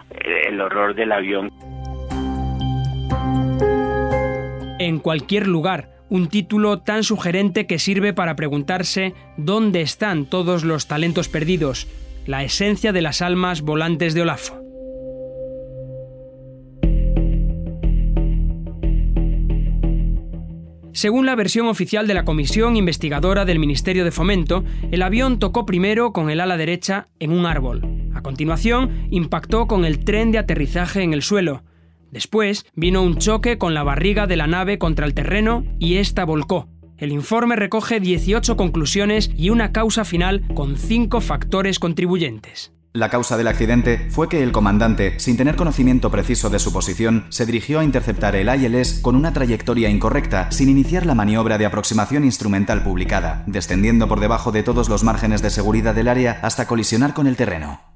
el 0.48 0.60
horror 0.60 0.94
del 0.94 1.10
avión. 1.10 1.50
En 4.78 5.00
cualquier 5.00 5.48
lugar, 5.48 5.88
un 6.10 6.28
título 6.28 6.80
tan 6.80 7.04
sugerente 7.04 7.66
que 7.66 7.78
sirve 7.78 8.12
para 8.12 8.36
preguntarse 8.36 9.14
dónde 9.36 9.80
están 9.80 10.26
todos 10.26 10.64
los 10.64 10.86
talentos 10.86 11.28
perdidos, 11.28 11.86
la 12.26 12.42
esencia 12.44 12.92
de 12.92 13.00
las 13.00 13.22
almas 13.22 13.62
volantes 13.62 14.12
de 14.12 14.22
Olafo. 14.22 14.60
Según 20.92 21.24
la 21.24 21.36
versión 21.36 21.68
oficial 21.68 22.08
de 22.08 22.14
la 22.14 22.24
Comisión 22.24 22.76
Investigadora 22.76 23.44
del 23.44 23.60
Ministerio 23.60 24.04
de 24.04 24.10
Fomento, 24.10 24.64
el 24.90 25.02
avión 25.02 25.38
tocó 25.38 25.64
primero 25.64 26.12
con 26.12 26.28
el 26.28 26.40
ala 26.40 26.56
derecha 26.56 27.08
en 27.20 27.30
un 27.30 27.46
árbol. 27.46 27.82
A 28.12 28.22
continuación, 28.22 29.06
impactó 29.10 29.66
con 29.66 29.84
el 29.84 30.04
tren 30.04 30.32
de 30.32 30.38
aterrizaje 30.38 31.02
en 31.02 31.14
el 31.14 31.22
suelo, 31.22 31.62
Después 32.10 32.66
vino 32.74 33.02
un 33.02 33.16
choque 33.16 33.58
con 33.58 33.74
la 33.74 33.82
barriga 33.82 34.26
de 34.26 34.36
la 34.36 34.46
nave 34.46 34.78
contra 34.78 35.06
el 35.06 35.14
terreno 35.14 35.64
y 35.78 35.96
esta 35.96 36.24
volcó. 36.24 36.68
El 36.98 37.12
informe 37.12 37.56
recoge 37.56 37.98
18 37.98 38.56
conclusiones 38.56 39.30
y 39.36 39.50
una 39.50 39.72
causa 39.72 40.04
final 40.04 40.42
con 40.54 40.76
cinco 40.76 41.20
factores 41.20 41.78
contribuyentes. 41.78 42.72
La 42.92 43.08
causa 43.08 43.36
del 43.36 43.46
accidente 43.46 44.08
fue 44.10 44.28
que 44.28 44.42
el 44.42 44.50
comandante, 44.50 45.14
sin 45.20 45.36
tener 45.36 45.54
conocimiento 45.54 46.10
preciso 46.10 46.50
de 46.50 46.58
su 46.58 46.72
posición, 46.72 47.24
se 47.28 47.46
dirigió 47.46 47.78
a 47.78 47.84
interceptar 47.84 48.34
el 48.34 48.48
ILS 48.48 48.98
con 48.98 49.14
una 49.14 49.32
trayectoria 49.32 49.88
incorrecta, 49.88 50.50
sin 50.50 50.68
iniciar 50.68 51.06
la 51.06 51.14
maniobra 51.14 51.56
de 51.56 51.66
aproximación 51.66 52.24
instrumental 52.24 52.82
publicada, 52.82 53.44
descendiendo 53.46 54.08
por 54.08 54.18
debajo 54.18 54.50
de 54.50 54.64
todos 54.64 54.88
los 54.88 55.04
márgenes 55.04 55.40
de 55.40 55.50
seguridad 55.50 55.94
del 55.94 56.08
área 56.08 56.40
hasta 56.42 56.66
colisionar 56.66 57.14
con 57.14 57.28
el 57.28 57.36
terreno. 57.36 57.89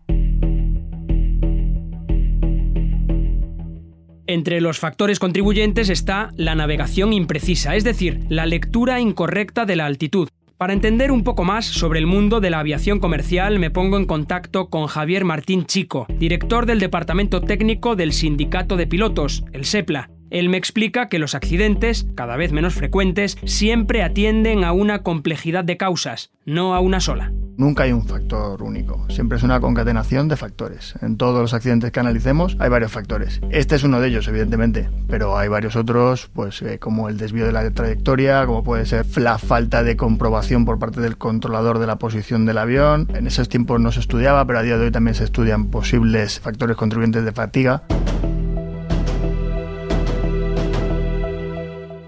Entre 4.26 4.62
los 4.62 4.78
factores 4.78 5.18
contribuyentes 5.18 5.90
está 5.90 6.30
la 6.36 6.54
navegación 6.54 7.12
imprecisa, 7.12 7.76
es 7.76 7.84
decir, 7.84 8.20
la 8.30 8.46
lectura 8.46 9.00
incorrecta 9.00 9.66
de 9.66 9.76
la 9.76 9.84
altitud. 9.84 10.28
Para 10.56 10.72
entender 10.72 11.12
un 11.12 11.24
poco 11.24 11.44
más 11.44 11.66
sobre 11.66 11.98
el 11.98 12.06
mundo 12.06 12.40
de 12.40 12.48
la 12.48 12.60
aviación 12.60 13.00
comercial 13.00 13.58
me 13.58 13.70
pongo 13.70 13.98
en 13.98 14.06
contacto 14.06 14.70
con 14.70 14.86
Javier 14.86 15.24
Martín 15.24 15.66
Chico, 15.66 16.06
director 16.18 16.64
del 16.64 16.80
Departamento 16.80 17.42
Técnico 17.42 17.96
del 17.96 18.12
Sindicato 18.12 18.76
de 18.76 18.86
Pilotos, 18.86 19.44
el 19.52 19.66
SEPLA. 19.66 20.13
Él 20.34 20.48
me 20.48 20.56
explica 20.56 21.08
que 21.08 21.20
los 21.20 21.36
accidentes, 21.36 22.08
cada 22.16 22.36
vez 22.36 22.50
menos 22.50 22.74
frecuentes, 22.74 23.38
siempre 23.44 24.02
atienden 24.02 24.64
a 24.64 24.72
una 24.72 25.04
complejidad 25.04 25.62
de 25.62 25.76
causas, 25.76 26.32
no 26.44 26.74
a 26.74 26.80
una 26.80 26.98
sola. 26.98 27.32
Nunca 27.56 27.84
hay 27.84 27.92
un 27.92 28.04
factor 28.04 28.60
único, 28.64 29.06
siempre 29.10 29.38
es 29.38 29.44
una 29.44 29.60
concatenación 29.60 30.26
de 30.26 30.36
factores. 30.36 30.96
En 31.02 31.18
todos 31.18 31.40
los 31.40 31.54
accidentes 31.54 31.92
que 31.92 32.00
analicemos 32.00 32.56
hay 32.58 32.68
varios 32.68 32.90
factores. 32.90 33.40
Este 33.50 33.76
es 33.76 33.84
uno 33.84 34.00
de 34.00 34.08
ellos, 34.08 34.26
evidentemente, 34.26 34.90
pero 35.06 35.38
hay 35.38 35.46
varios 35.46 35.76
otros, 35.76 36.28
pues 36.34 36.62
eh, 36.62 36.80
como 36.80 37.08
el 37.08 37.16
desvío 37.16 37.46
de 37.46 37.52
la 37.52 37.70
trayectoria, 37.70 38.44
como 38.44 38.64
puede 38.64 38.86
ser 38.86 39.06
la 39.18 39.38
falta 39.38 39.84
de 39.84 39.96
comprobación 39.96 40.64
por 40.64 40.80
parte 40.80 41.00
del 41.00 41.16
controlador 41.16 41.78
de 41.78 41.86
la 41.86 41.98
posición 42.00 42.44
del 42.44 42.58
avión. 42.58 43.06
En 43.14 43.28
esos 43.28 43.48
tiempos 43.48 43.80
no 43.80 43.92
se 43.92 44.00
estudiaba, 44.00 44.44
pero 44.48 44.58
a 44.58 44.62
día 44.62 44.78
de 44.78 44.86
hoy 44.86 44.90
también 44.90 45.14
se 45.14 45.22
estudian 45.22 45.66
posibles 45.66 46.40
factores 46.40 46.76
contribuyentes 46.76 47.24
de 47.24 47.30
fatiga. 47.30 47.84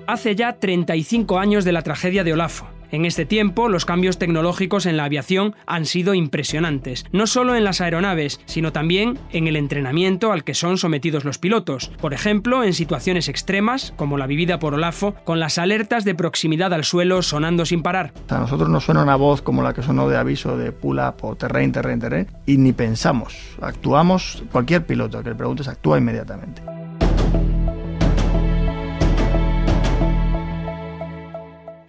Hace 0.06 0.36
ya 0.36 0.52
35 0.52 1.38
años 1.40 1.64
de 1.64 1.72
la 1.72 1.82
tragedia 1.82 2.22
de 2.22 2.32
Olafo. 2.32 2.66
En 2.92 3.04
este 3.04 3.26
tiempo, 3.26 3.68
los 3.68 3.84
cambios 3.84 4.18
tecnológicos 4.18 4.86
en 4.86 4.96
la 4.96 5.04
aviación 5.04 5.56
han 5.66 5.84
sido 5.84 6.14
impresionantes, 6.14 7.04
no 7.10 7.26
solo 7.26 7.56
en 7.56 7.64
las 7.64 7.80
aeronaves, 7.80 8.40
sino 8.46 8.70
también 8.72 9.18
en 9.32 9.48
el 9.48 9.56
entrenamiento 9.56 10.30
al 10.30 10.44
que 10.44 10.54
son 10.54 10.78
sometidos 10.78 11.25
los 11.25 11.38
pilotos. 11.38 11.90
Por 12.00 12.14
ejemplo, 12.14 12.62
en 12.62 12.72
situaciones 12.72 13.28
extremas, 13.28 13.92
como 13.96 14.16
la 14.16 14.28
vivida 14.28 14.60
por 14.60 14.75
Olafo, 14.75 15.16
con 15.25 15.40
las 15.40 15.58
alertas 15.58 16.04
de 16.04 16.14
proximidad 16.14 16.72
al 16.72 16.84
suelo 16.84 17.22
sonando 17.22 17.66
sin 17.66 17.82
parar. 17.82 18.12
A 18.28 18.38
nosotros 18.38 18.68
nos 18.68 18.84
suena 18.84 19.02
una 19.02 19.16
voz 19.16 19.42
como 19.42 19.64
la 19.64 19.75
que 19.75 19.82
sonó 19.82 20.08
de 20.08 20.16
aviso 20.16 20.56
de 20.56 20.70
pull 20.70 21.00
up 21.00 21.16
o 21.22 21.34
terrain, 21.34 21.72
terrain, 21.72 21.98
terrain, 21.98 22.28
y 22.46 22.58
ni 22.58 22.72
pensamos. 22.72 23.36
Actuamos, 23.60 24.44
cualquier 24.52 24.86
piloto 24.86 25.20
que 25.25 25.30
le 25.30 25.34
preguntes 25.34 25.66
actúa 25.66 25.98
inmediatamente. 25.98 26.75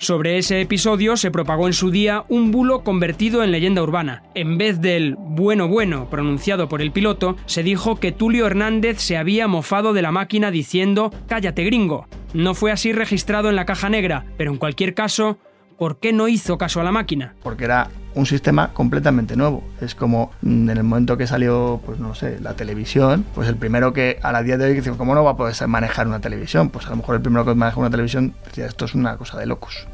Sobre 0.07 0.37
ese 0.37 0.61
episodio 0.61 1.17
se 1.17 1.31
propagó 1.31 1.67
en 1.67 1.73
su 1.73 1.91
día 1.91 2.23
un 2.29 2.49
bulo 2.49 2.81
convertido 2.81 3.43
en 3.43 3.51
leyenda 3.51 3.83
urbana. 3.83 4.23
En 4.35 4.57
vez 4.57 4.79
del 4.79 5.17
bueno 5.17 5.67
bueno 5.67 6.09
pronunciado 6.09 6.69
por 6.69 6.81
el 6.81 6.93
piloto, 6.93 7.35
se 7.45 7.61
dijo 7.61 7.97
que 7.97 8.13
Tulio 8.13 8.45
Hernández 8.47 9.01
se 9.01 9.17
había 9.17 9.49
mofado 9.49 9.91
de 9.91 10.01
la 10.01 10.13
máquina 10.13 10.49
diciendo 10.49 11.11
cállate 11.27 11.65
gringo. 11.65 12.07
No 12.33 12.53
fue 12.53 12.71
así 12.71 12.93
registrado 12.93 13.49
en 13.49 13.57
la 13.57 13.65
caja 13.65 13.89
negra, 13.89 14.23
pero 14.37 14.49
en 14.49 14.57
cualquier 14.57 14.93
caso, 14.93 15.39
¿por 15.77 15.99
qué 15.99 16.13
no 16.13 16.29
hizo 16.29 16.57
caso 16.57 16.79
a 16.79 16.85
la 16.85 16.93
máquina? 16.93 17.35
Porque 17.43 17.65
era 17.65 17.89
un 18.15 18.25
sistema 18.25 18.73
completamente 18.73 19.35
nuevo. 19.35 19.61
Es 19.81 19.93
como 19.93 20.31
en 20.41 20.69
el 20.69 20.83
momento 20.83 21.17
que 21.17 21.27
salió, 21.27 21.81
pues 21.85 21.99
no 21.99 22.15
sé, 22.15 22.39
la 22.39 22.53
televisión, 22.53 23.25
pues 23.35 23.49
el 23.49 23.57
primero 23.57 23.91
que 23.91 24.19
a 24.23 24.31
la 24.31 24.41
día 24.41 24.57
de 24.57 24.67
hoy 24.67 24.73
dice, 24.73 24.89
¿cómo 24.91 25.15
no 25.15 25.25
va 25.25 25.31
a 25.31 25.35
poder 25.35 25.67
manejar 25.67 26.07
una 26.07 26.21
televisión? 26.21 26.69
Pues 26.69 26.85
a 26.85 26.91
lo 26.91 26.95
mejor 26.95 27.15
el 27.15 27.21
primero 27.21 27.43
que 27.43 27.53
maneja 27.55 27.77
una 27.77 27.89
televisión 27.89 28.35
decía, 28.45 28.67
esto 28.67 28.85
es 28.85 28.95
una 28.95 29.17
cosa 29.17 29.37
de 29.37 29.47
locos. 29.47 29.85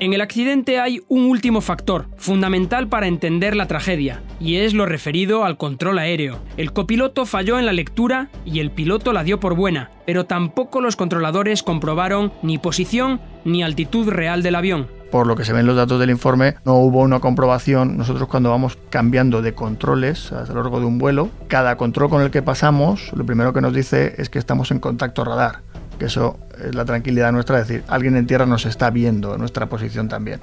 En 0.00 0.14
el 0.14 0.22
accidente 0.22 0.80
hay 0.80 1.02
un 1.08 1.24
último 1.24 1.60
factor, 1.60 2.06
fundamental 2.16 2.88
para 2.88 3.06
entender 3.06 3.54
la 3.54 3.66
tragedia, 3.66 4.22
y 4.40 4.56
es 4.56 4.72
lo 4.72 4.86
referido 4.86 5.44
al 5.44 5.58
control 5.58 5.98
aéreo. 5.98 6.38
El 6.56 6.72
copiloto 6.72 7.26
falló 7.26 7.58
en 7.58 7.66
la 7.66 7.74
lectura 7.74 8.30
y 8.46 8.60
el 8.60 8.70
piloto 8.70 9.12
la 9.12 9.24
dio 9.24 9.40
por 9.40 9.54
buena, 9.54 9.90
pero 10.06 10.24
tampoco 10.24 10.80
los 10.80 10.96
controladores 10.96 11.62
comprobaron 11.62 12.32
ni 12.42 12.56
posición 12.56 13.20
ni 13.44 13.62
altitud 13.62 14.08
real 14.08 14.42
del 14.42 14.54
avión. 14.54 14.88
Por 15.10 15.26
lo 15.26 15.36
que 15.36 15.44
se 15.44 15.52
ven 15.52 15.66
los 15.66 15.76
datos 15.76 16.00
del 16.00 16.08
informe, 16.08 16.54
no 16.64 16.76
hubo 16.76 17.00
una 17.00 17.20
comprobación. 17.20 17.98
Nosotros 17.98 18.26
cuando 18.26 18.48
vamos 18.48 18.78
cambiando 18.88 19.42
de 19.42 19.52
controles 19.52 20.32
a 20.32 20.46
lo 20.46 20.62
largo 20.62 20.80
de 20.80 20.86
un 20.86 20.96
vuelo, 20.96 21.28
cada 21.46 21.76
control 21.76 22.08
con 22.08 22.22
el 22.22 22.30
que 22.30 22.40
pasamos, 22.40 23.12
lo 23.12 23.26
primero 23.26 23.52
que 23.52 23.60
nos 23.60 23.74
dice 23.74 24.14
es 24.16 24.30
que 24.30 24.38
estamos 24.38 24.70
en 24.70 24.78
contacto 24.78 25.24
radar 25.24 25.60
que 26.00 26.06
eso 26.06 26.38
es 26.58 26.74
la 26.74 26.86
tranquilidad 26.86 27.30
nuestra, 27.30 27.60
es 27.60 27.68
decir, 27.68 27.84
alguien 27.86 28.16
en 28.16 28.26
tierra 28.26 28.46
nos 28.46 28.64
está 28.64 28.88
viendo, 28.88 29.36
nuestra 29.36 29.66
posición 29.66 30.08
también. 30.08 30.40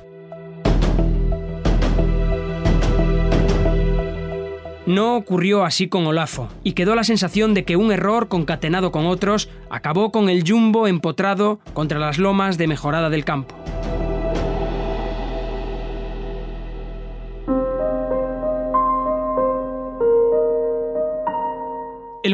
No 4.86 5.18
ocurrió 5.18 5.66
así 5.66 5.90
con 5.90 6.06
Olafo, 6.06 6.48
y 6.64 6.74
quedó 6.74 6.94
la 6.94 7.04
sensación 7.04 7.56
de 7.56 7.66
que 7.66 7.76
un 7.76 7.92
error 7.92 8.28
concatenado 8.28 8.92
con 8.92 9.08
otros 9.08 9.50
acabó 9.72 10.12
con 10.12 10.30
el 10.30 10.44
jumbo 10.48 10.88
empotrado 10.88 11.60
contra 11.74 11.98
las 11.98 12.20
lomas 12.20 12.60
de 12.60 12.68
mejorada 12.68 13.10
del 13.10 13.26
campo. 13.26 13.56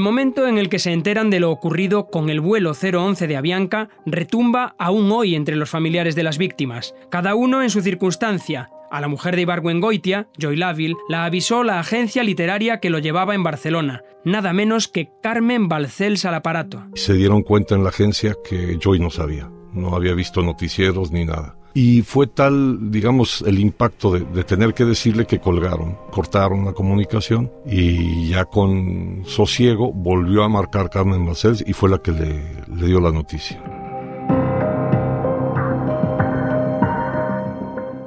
Momento 0.04 0.48
en 0.48 0.60
el 0.60 0.70
que 0.70 0.78
se 0.78 0.92
enteran 0.92 1.30
de 1.32 1.40
lo 1.40 1.50
ocurrido 1.50 2.08
con 2.08 2.30
el 2.30 2.42
vuelo 2.42 2.74
011 2.74 3.26
de 3.26 3.38
Avianca 3.38 3.90
retumba 4.06 4.76
aún 4.78 5.12
hoy 5.12 5.34
entre 5.34 5.56
los 5.56 5.70
familiares 5.70 6.14
de 6.14 6.24
las 6.24 6.38
víctimas, 6.38 6.94
cada 7.10 7.34
uno 7.34 7.64
en 7.64 7.70
su 7.70 7.82
circunstancia. 7.82 8.70
A 8.92 9.02
la 9.02 9.08
mujer 9.08 9.36
de 9.36 9.42
Ibargüengoitia, 9.42 10.28
Joy 10.38 10.58
Laville, 10.58 10.96
la 11.10 11.26
avisó 11.26 11.64
la 11.64 11.80
agencia 11.80 12.24
literaria 12.24 12.80
que 12.80 12.92
lo 12.92 13.00
llevaba 13.00 13.34
en 13.34 13.42
Barcelona, 13.42 14.04
nada 14.24 14.54
menos 14.54 14.88
que 14.88 15.10
Carmen 15.24 15.68
Balcells 15.68 16.26
al 16.26 16.36
aparato. 16.36 16.84
Se 16.94 17.16
dieron 17.16 17.42
cuenta 17.42 17.74
en 17.74 17.84
la 17.84 17.90
agencia 17.90 18.36
que 18.48 18.78
Joy 18.80 19.00
no 19.00 19.10
sabía, 19.10 19.50
no 19.72 19.96
había 19.96 20.14
visto 20.14 20.44
noticieros 20.44 21.12
ni 21.12 21.26
nada. 21.26 21.56
Y 21.76 22.04
fue 22.04 22.28
tal, 22.28 22.92
digamos, 22.92 23.44
el 23.48 23.60
impacto 23.60 24.12
de, 24.12 24.44
tener 24.44 24.74
que 24.74 24.86
decirle 24.86 25.26
que 25.26 25.40
colgaron, 25.40 25.98
cortaron 26.12 26.66
la 26.66 26.74
comunicación 26.74 27.52
y 27.66 28.30
ya 28.30 28.46
con 28.46 29.24
sosiego 29.26 29.92
volvió 29.92 30.44
a 30.44 30.50
marcar 30.50 30.92
Carmen 30.92 31.26
Marcels 31.26 31.64
y 31.66 31.74
fue 31.74 31.90
la 31.90 31.98
que 31.98 32.12
le, 32.12 32.44
le 32.76 32.88
dio 32.88 33.00
la 33.00 33.12
noticia. 33.12 33.83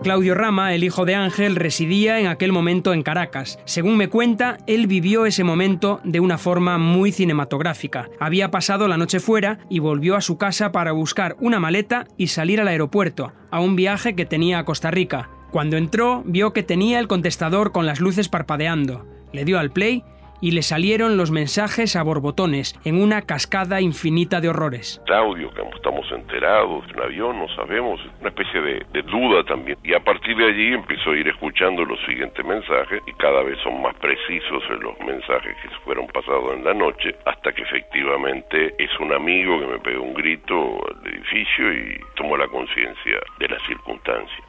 Claudio 0.07 0.37
Rama, 0.37 0.73
el 0.73 0.85
hijo 0.85 1.05
de 1.05 1.17
Ángel, 1.17 1.57
residía 1.57 2.21
en 2.21 2.29
aquel 2.29 2.53
momento 2.53 2.95
en 2.95 3.03
Caracas. 3.03 3.59
Según 3.65 3.97
me 3.97 4.07
cuenta, 4.07 4.57
él 4.69 4.87
vivió 4.87 5.27
ese 5.27 5.43
momento 5.43 6.01
de 6.05 6.21
una 6.21 6.39
forma 6.39 6.79
muy 6.79 7.11
cinematográfica. 7.11 8.09
Había 8.21 8.53
pasado 8.53 8.87
la 8.87 8.99
noche 8.99 9.19
fuera 9.19 9.59
y 9.69 9.81
volvió 9.81 10.15
a 10.15 10.21
su 10.21 10.39
casa 10.39 10.71
para 10.71 10.93
buscar 10.93 11.35
una 11.41 11.59
maleta 11.59 12.07
y 12.17 12.29
salir 12.29 12.61
al 12.61 12.69
aeropuerto, 12.69 13.33
a 13.51 13.59
un 13.59 13.75
viaje 13.75 14.15
que 14.15 14.27
tenía 14.27 14.61
a 14.61 14.65
Costa 14.65 14.93
Rica. 14.93 15.29
Cuando 15.51 15.77
entró, 15.77 16.23
vio 16.25 16.53
que 16.53 16.63
tenía 16.63 17.01
el 17.01 17.09
contestador 17.09 17.73
con 17.73 17.85
las 17.85 17.99
luces 17.99 18.29
parpadeando. 18.29 19.05
Le 19.33 19.45
dio 19.45 19.59
al 19.59 19.73
play 19.73 20.05
y 20.40 20.52
le 20.52 20.62
salieron 20.62 21.16
los 21.16 21.31
mensajes 21.31 21.97
a 21.97 22.02
borbotones 22.02 22.78
en 22.85 23.00
una 23.00 23.23
cascada 23.23 23.81
infinita 23.81 24.40
de 24.40 24.49
horrores. 24.49 25.00
Claudio, 25.07 25.50
que 25.52 25.62
estamos 25.75 26.11
enterados 26.12 26.87
de 26.87 26.93
un 26.95 27.02
avión, 27.02 27.38
no 27.38 27.49
sabemos, 27.57 28.00
una 28.21 28.28
especie 28.28 28.61
de, 28.61 28.87
de, 28.93 29.02
duda 29.02 29.45
también. 29.45 29.78
Y 29.85 29.95
a 29.95 30.00
partir 30.00 30.37
de 30.37 30.47
allí 30.47 30.73
empezó 30.73 31.11
a 31.11 31.16
ir 31.16 31.28
escuchando 31.28 31.85
los 31.85 31.99
siguientes 32.07 32.45
mensajes 32.45 33.02
y 33.07 33.12
cada 33.14 33.43
vez 33.43 33.59
son 33.62 33.81
más 33.83 33.95
precisos 33.97 34.62
los 34.81 34.99
mensajes 35.00 35.57
que 35.62 35.69
fueron 35.85 36.07
pasados 36.09 36.55
en 36.55 36.64
la 36.64 36.75
noche 36.75 37.14
hasta 37.25 37.52
que 37.52 37.62
efectivamente 37.62 38.75
es 38.78 38.90
un 39.00 39.12
amigo 39.12 39.61
que 39.61 39.66
me 39.66 39.78
pegó 39.78 40.02
un 40.02 40.14
grito 40.14 40.55
al 40.55 41.07
edificio 41.12 41.73
y 41.73 42.00
tomó 42.16 42.37
la 42.37 42.49
conciencia 42.49 43.21
de 43.38 43.49
la 43.49 43.59
circunstancia. 43.66 44.45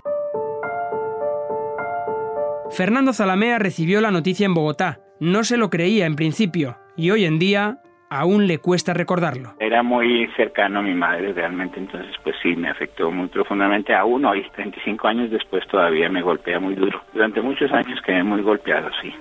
Fernando 2.72 3.14
Zalamea 3.14 3.60
recibió 3.60 4.02
la 4.02 4.12
noticia 4.12 4.46
en 4.46 4.54
Bogotá, 4.54 5.00
no 5.20 5.44
se 5.44 5.58
lo 5.58 5.70
creía 5.70 6.06
en 6.06 6.16
principio 6.16 6.78
y 6.96 7.12
hoy 7.12 7.26
en 7.26 7.40
día 7.40 7.78
aún 8.10 8.48
le 8.48 8.60
cuesta 8.60 8.94
recordarlo. 8.94 9.54
Era 9.60 9.84
muy 9.84 10.28
cercano 10.36 10.80
a 10.80 10.82
mi 10.82 10.94
madre 10.94 11.34
realmente, 11.34 11.80
entonces 11.80 12.16
pues 12.24 12.36
sí, 12.42 12.56
me 12.56 12.70
afectó 12.70 13.12
muy 13.12 13.28
profundamente. 13.28 13.94
Aún 13.94 14.26
hoy, 14.26 14.46
35 14.56 15.08
años 15.08 15.32
después, 15.32 15.66
todavía 15.68 16.10
me 16.10 16.22
golpea 16.22 16.60
muy 16.60 16.76
duro. 16.76 17.02
Durante 17.14 17.42
muchos 17.42 17.72
años 17.72 18.00
quedé 18.06 18.24
muy 18.24 18.42
golpeado, 18.42 18.90
sí. 19.02 19.14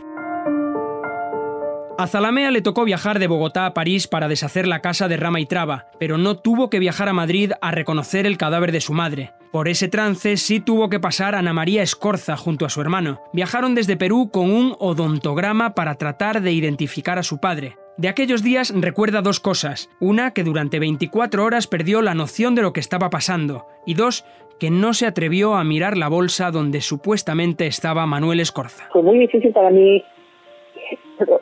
A 1.99 2.07
Zalamea 2.07 2.51
le 2.51 2.61
tocó 2.61 2.85
viajar 2.85 3.19
de 3.19 3.27
Bogotá 3.27 3.65
a 3.65 3.73
París 3.73 4.07
para 4.07 4.29
deshacer 4.29 4.69
la 4.69 4.83
casa 4.83 5.09
de 5.09 5.17
Rama 5.17 5.41
y 5.41 5.47
Traba, 5.47 5.87
pero 5.99 6.19
no 6.19 6.37
tuvo 6.37 6.69
que 6.69 6.79
viajar 6.79 7.09
a 7.09 7.15
Madrid 7.15 7.53
a 7.63 7.71
reconocer 7.71 8.27
el 8.27 8.37
cadáver 8.37 8.71
de 8.71 8.83
su 8.83 8.93
madre. 8.93 9.31
Por 9.51 9.67
ese 9.67 9.89
trance 9.89 10.37
sí 10.37 10.61
tuvo 10.61 10.91
que 10.91 11.01
pasar 11.01 11.35
Ana 11.35 11.55
María 11.55 11.83
Escorza 11.83 12.37
junto 12.37 12.67
a 12.67 12.69
su 12.69 12.83
hermano. 12.83 13.23
Viajaron 13.33 13.75
desde 13.75 13.97
Perú 13.97 14.29
con 14.31 14.53
un 14.53 14.77
odontograma 14.79 15.75
para 15.75 15.95
tratar 15.95 16.43
de 16.43 16.53
identificar 16.53 17.19
a 17.19 17.23
su 17.23 17.39
padre. 17.41 17.77
De 17.97 18.09
aquellos 18.09 18.43
días 18.43 18.75
recuerda 18.77 19.23
dos 19.23 19.41
cosas. 19.41 19.89
Una, 19.99 20.33
que 20.33 20.45
durante 20.45 20.79
24 20.79 21.43
horas 21.43 21.67
perdió 21.67 22.03
la 22.03 22.15
noción 22.15 22.55
de 22.55 22.61
lo 22.61 22.75
que 22.75 22.81
estaba 22.81 23.09
pasando. 23.09 23.65
Y 23.87 23.95
dos, 23.95 24.27
que 24.61 24.71
no 24.71 24.93
se 24.93 25.07
atrevió 25.07 25.55
a 25.55 25.65
mirar 25.65 25.97
la 25.97 26.09
bolsa 26.09 26.51
donde 26.51 26.83
supuestamente 26.83 27.67
estaba 27.67 28.05
Manuel 28.05 28.41
Escorza. 28.41 28.85
Fue 28.93 29.03
muy 29.03 29.19
difícil 29.19 29.51
para 29.53 29.71
mí 29.71 30.05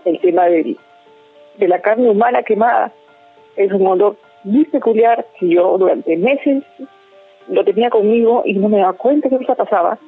el 0.04 0.20
tema 0.20 0.46
de, 0.46 0.76
de 1.58 1.68
la 1.68 1.80
carne 1.80 2.10
humana 2.10 2.42
quemada. 2.42 2.92
Es 3.56 3.72
un 3.72 3.86
olor 3.86 4.16
muy 4.44 4.64
peculiar 4.66 5.26
que 5.38 5.48
yo 5.48 5.78
durante 5.78 6.16
meses 6.16 6.62
lo 7.48 7.64
tenía 7.64 7.90
conmigo 7.90 8.42
y 8.44 8.54
no 8.54 8.68
me 8.68 8.78
daba 8.78 8.94
cuenta 8.94 9.28
que 9.28 9.36
eso 9.36 9.54
pasaba, 9.54 9.98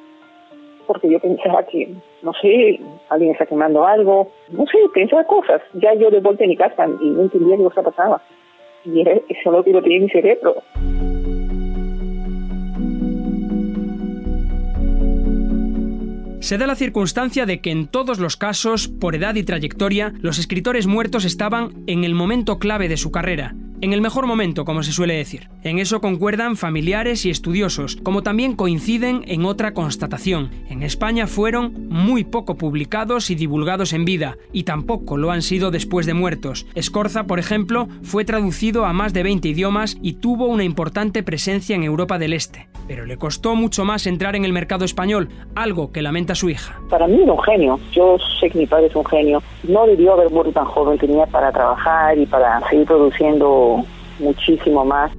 porque 0.85 1.09
yo 1.09 1.19
pensaba 1.19 1.63
que, 1.63 1.89
no 2.21 2.33
sé, 2.33 2.79
alguien 3.09 3.31
está 3.31 3.45
quemando 3.45 3.85
algo, 3.85 4.29
no 4.49 4.65
sé, 4.65 4.77
pensaba 4.93 5.23
cosas. 5.25 5.61
Ya 5.73 5.93
yo 5.93 6.09
de 6.09 6.19
vuelta 6.19 6.43
en 6.43 6.49
mi 6.49 6.57
casa 6.57 6.87
y 7.01 7.09
no 7.09 7.21
entendía 7.23 7.57
qué 7.57 7.63
cosa 7.63 7.83
pasaba. 7.83 8.21
Y 8.85 9.01
era 9.01 9.13
eso 9.27 9.51
lo 9.51 9.63
que 9.63 9.71
lo 9.71 9.81
tenía 9.81 9.97
en 9.97 10.03
mi 10.03 10.09
cerebro. 10.09 10.55
Se 16.47 16.57
da 16.57 16.65
la 16.65 16.75
circunstancia 16.75 17.45
de 17.45 17.59
que 17.59 17.71
en 17.71 17.87
todos 17.87 18.19
los 18.19 18.37
casos, 18.37 18.87
por 18.87 19.15
edad 19.15 19.35
y 19.35 19.43
trayectoria, 19.43 20.13
los 20.21 20.39
escritores 20.39 20.87
muertos 20.87 21.25
estaban 21.25 21.83
en 21.87 22.05
el 22.05 22.15
momento 22.15 22.57
clave 22.57 22.87
de 22.87 22.95
su 22.95 23.11
carrera, 23.11 23.53
en 23.81 23.93
el 23.93 24.01
mejor 24.01 24.25
momento, 24.25 24.65
como 24.65 24.83
se 24.83 24.91
suele 24.91 25.15
decir. 25.15 25.49
En 25.63 25.79
eso 25.79 26.01
concuerdan 26.01 26.55
familiares 26.55 27.25
y 27.25 27.29
estudiosos, 27.29 27.95
como 27.97 28.23
también 28.23 28.55
coinciden 28.55 29.23
en 29.27 29.45
otra 29.45 29.73
constatación. 29.73 30.49
En 30.69 30.83
España 30.83 31.27
fueron 31.27 31.87
muy 31.89 32.23
poco 32.23 32.55
publicados 32.55 33.29
y 33.29 33.35
divulgados 33.35 33.93
en 33.93 34.05
vida, 34.05 34.37
y 34.51 34.63
tampoco 34.63 35.17
lo 35.17 35.31
han 35.31 35.41
sido 35.41 35.71
después 35.71 36.05
de 36.05 36.13
muertos. 36.13 36.65
Escorza, 36.75 37.25
por 37.25 37.39
ejemplo, 37.39 37.87
fue 38.01 38.25
traducido 38.25 38.85
a 38.85 38.93
más 38.93 39.13
de 39.13 39.23
20 39.23 39.47
idiomas 39.49 39.97
y 40.01 40.13
tuvo 40.13 40.47
una 40.47 40.63
importante 40.63 41.23
presencia 41.23 41.75
en 41.75 41.83
Europa 41.83 42.17
del 42.17 42.33
Este. 42.33 42.67
Pero 42.87 43.05
le 43.05 43.17
costó 43.17 43.55
mucho 43.55 43.83
más 43.83 44.07
entrar 44.07 44.35
en 44.35 44.45
el 44.45 44.53
mercado 44.53 44.85
español, 44.85 45.29
algo 45.55 45.91
que 45.91 46.01
lamenta 46.01 46.35
su 46.35 46.49
hija. 46.49 46.79
Para 46.89 47.07
mí 47.07 47.21
era 47.21 47.33
un 47.33 47.43
genio. 47.43 47.79
Yo 47.91 48.17
sé 48.39 48.49
que 48.49 48.59
mi 48.59 48.65
padre 48.65 48.87
es 48.87 48.95
un 48.95 49.05
genio. 49.05 49.43
No 49.63 49.85
debió 49.85 50.13
haber 50.13 50.29
muerto 50.31 50.53
tan 50.53 50.65
joven, 50.65 50.97
tenía 50.97 51.25
para 51.25 51.51
trabajar 51.51 52.17
y 52.17 52.25
para 52.25 52.61
seguir 52.69 52.85
produciendo 52.85 53.66
muchísimo 54.19 54.85
más. 54.85 55.11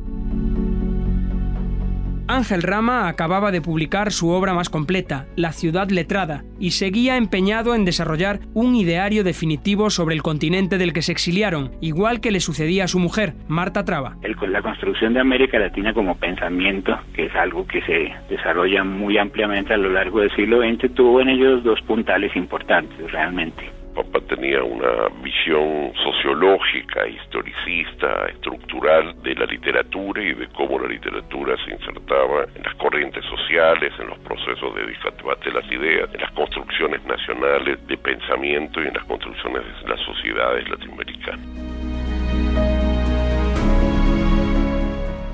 Ángel 2.30 2.62
Rama 2.62 3.08
acababa 3.08 3.50
de 3.50 3.62
publicar 3.62 4.12
su 4.12 4.28
obra 4.28 4.52
más 4.52 4.68
completa, 4.68 5.26
La 5.34 5.52
ciudad 5.52 5.88
letrada, 5.88 6.44
y 6.60 6.72
seguía 6.72 7.16
empeñado 7.16 7.74
en 7.74 7.86
desarrollar 7.86 8.40
un 8.52 8.74
ideario 8.74 9.24
definitivo 9.24 9.88
sobre 9.88 10.14
el 10.14 10.22
continente 10.22 10.76
del 10.76 10.92
que 10.92 11.00
se 11.00 11.12
exiliaron, 11.12 11.70
igual 11.80 12.20
que 12.20 12.30
le 12.30 12.40
sucedía 12.40 12.84
a 12.84 12.88
su 12.88 12.98
mujer, 12.98 13.32
Marta 13.48 13.86
Traba. 13.86 14.18
El, 14.20 14.36
la 14.52 14.60
construcción 14.60 15.14
de 15.14 15.20
América 15.20 15.58
Latina 15.58 15.94
como 15.94 16.16
pensamiento, 16.16 16.98
que 17.14 17.26
es 17.26 17.34
algo 17.34 17.66
que 17.66 17.80
se 17.82 18.12
desarrolla 18.28 18.84
muy 18.84 19.16
ampliamente 19.16 19.72
a 19.72 19.78
lo 19.78 19.88
largo 19.88 20.20
del 20.20 20.30
siglo 20.36 20.60
XX, 20.60 20.94
tuvo 20.94 21.22
en 21.22 21.30
ellos 21.30 21.64
dos 21.64 21.80
puntales 21.80 22.36
importantes 22.36 23.10
realmente 23.10 23.77
papá 24.02 24.20
tenía 24.28 24.62
una 24.62 25.08
visión 25.22 25.92
sociológica, 26.04 27.08
historicista, 27.08 28.26
estructural 28.28 29.20
de 29.22 29.34
la 29.34 29.46
literatura 29.46 30.22
y 30.22 30.34
de 30.34 30.46
cómo 30.48 30.78
la 30.78 30.88
literatura 30.88 31.56
se 31.64 31.72
insertaba 31.72 32.44
en 32.54 32.62
las 32.62 32.74
corrientes 32.76 33.24
sociales, 33.24 33.92
en 33.98 34.06
los 34.06 34.18
procesos 34.20 34.74
de 34.76 34.82
debate 35.18 35.50
de 35.50 35.60
las 35.60 35.72
ideas, 35.72 36.08
en 36.14 36.20
las 36.20 36.30
construcciones 36.32 37.04
nacionales 37.04 37.84
de 37.88 37.96
pensamiento 37.96 38.80
y 38.80 38.86
en 38.86 38.94
las 38.94 39.04
construcciones 39.04 39.62
de 39.82 39.88
las 39.88 40.00
sociedades 40.00 40.68
latinoamericanas. 40.68 41.46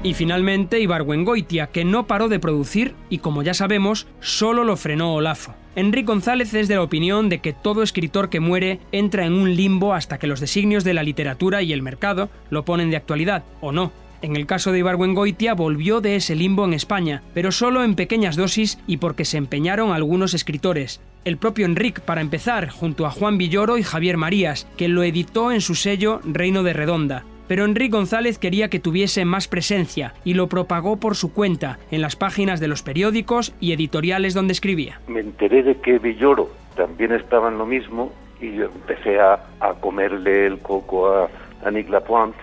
Y 0.03 0.15
finalmente 0.15 0.81
Ibargüengoitia, 0.81 1.69
que 1.69 1.85
no 1.85 2.07
paró 2.07 2.29
de 2.29 2.39
producir 2.39 2.95
y 3.11 3.19
como 3.19 3.43
ya 3.43 3.55
sabemos, 3.55 4.07
solo 4.21 4.65
lo 4.65 4.77
frenó 4.77 5.15
Olafo. 5.15 5.55
Enrique 5.77 6.07
González 6.07 6.55
es 6.55 6.69
de 6.69 6.77
la 6.77 6.83
opinión 6.83 7.29
de 7.29 7.41
que 7.41 7.53
todo 7.53 7.83
escritor 7.83 8.31
que 8.31 8.39
muere 8.39 8.79
entra 8.93 9.27
en 9.27 9.33
un 9.33 9.57
limbo 9.57 9.93
hasta 9.93 10.19
que 10.19 10.29
los 10.29 10.39
designios 10.39 10.85
de 10.85 10.95
la 10.95 11.03
literatura 11.03 11.63
y 11.63 11.73
el 11.73 11.83
mercado 11.83 12.31
lo 12.51 12.65
ponen 12.65 12.91
de 12.91 12.97
actualidad, 12.97 13.43
o 13.61 13.73
no. 13.73 13.91
En 14.23 14.37
el 14.37 14.47
caso 14.47 14.71
de 14.71 14.79
Ibargüengoitia 14.79 15.53
volvió 15.55 16.01
de 16.01 16.15
ese 16.15 16.37
limbo 16.37 16.65
en 16.65 16.75
España, 16.75 17.23
pero 17.35 17.51
solo 17.51 17.83
en 17.83 17.97
pequeñas 17.97 18.37
dosis 18.37 18.79
y 18.87 18.99
porque 18.99 19.25
se 19.25 19.37
empeñaron 19.37 19.93
algunos 19.93 20.33
escritores. 20.33 21.01
El 21.25 21.39
propio 21.39 21.67
Enrique, 21.67 22.01
para 22.01 22.21
empezar, 22.21 22.69
junto 22.69 23.05
a 23.05 23.11
Juan 23.11 23.37
Villoro 23.37 23.77
y 23.77 23.83
Javier 23.83 24.17
Marías, 24.17 24.69
que 24.77 24.89
lo 24.89 25.03
editó 25.03 25.51
en 25.51 25.61
su 25.61 25.75
sello 25.75 26.21
Reino 26.25 26.63
de 26.63 26.73
Redonda. 26.73 27.25
Pero 27.47 27.65
Enrique 27.65 27.93
González 27.97 28.39
quería 28.39 28.69
que 28.69 28.81
tuviese 28.81 29.25
más 29.25 29.49
presencia 29.49 30.15
y 30.25 30.35
lo 30.35 30.49
propagó 30.49 30.97
por 30.97 31.15
su 31.15 31.33
cuenta 31.33 31.79
en 31.91 32.01
las 32.01 32.17
páginas 32.17 32.61
de 32.61 32.69
los 32.69 32.83
periódicos 32.83 33.55
y 33.61 33.73
editoriales 33.73 34.35
donde 34.35 34.53
escribía. 34.53 35.01
Me 35.09 35.21
enteré 35.21 35.63
de 35.63 35.77
que 35.77 35.99
Villoro 35.99 36.51
también 36.77 37.13
estaba 37.13 37.49
en 37.49 37.59
lo 37.59 37.67
mismo 37.67 38.13
y 38.41 38.57
yo 38.57 38.65
empecé 38.65 39.21
a, 39.21 39.45
a 39.61 39.75
comerle 39.75 40.47
el 40.47 40.59
coco 40.59 41.09
a, 41.09 41.29
a 41.65 41.71
Nick 41.71 41.89
Lapointe, 41.89 42.39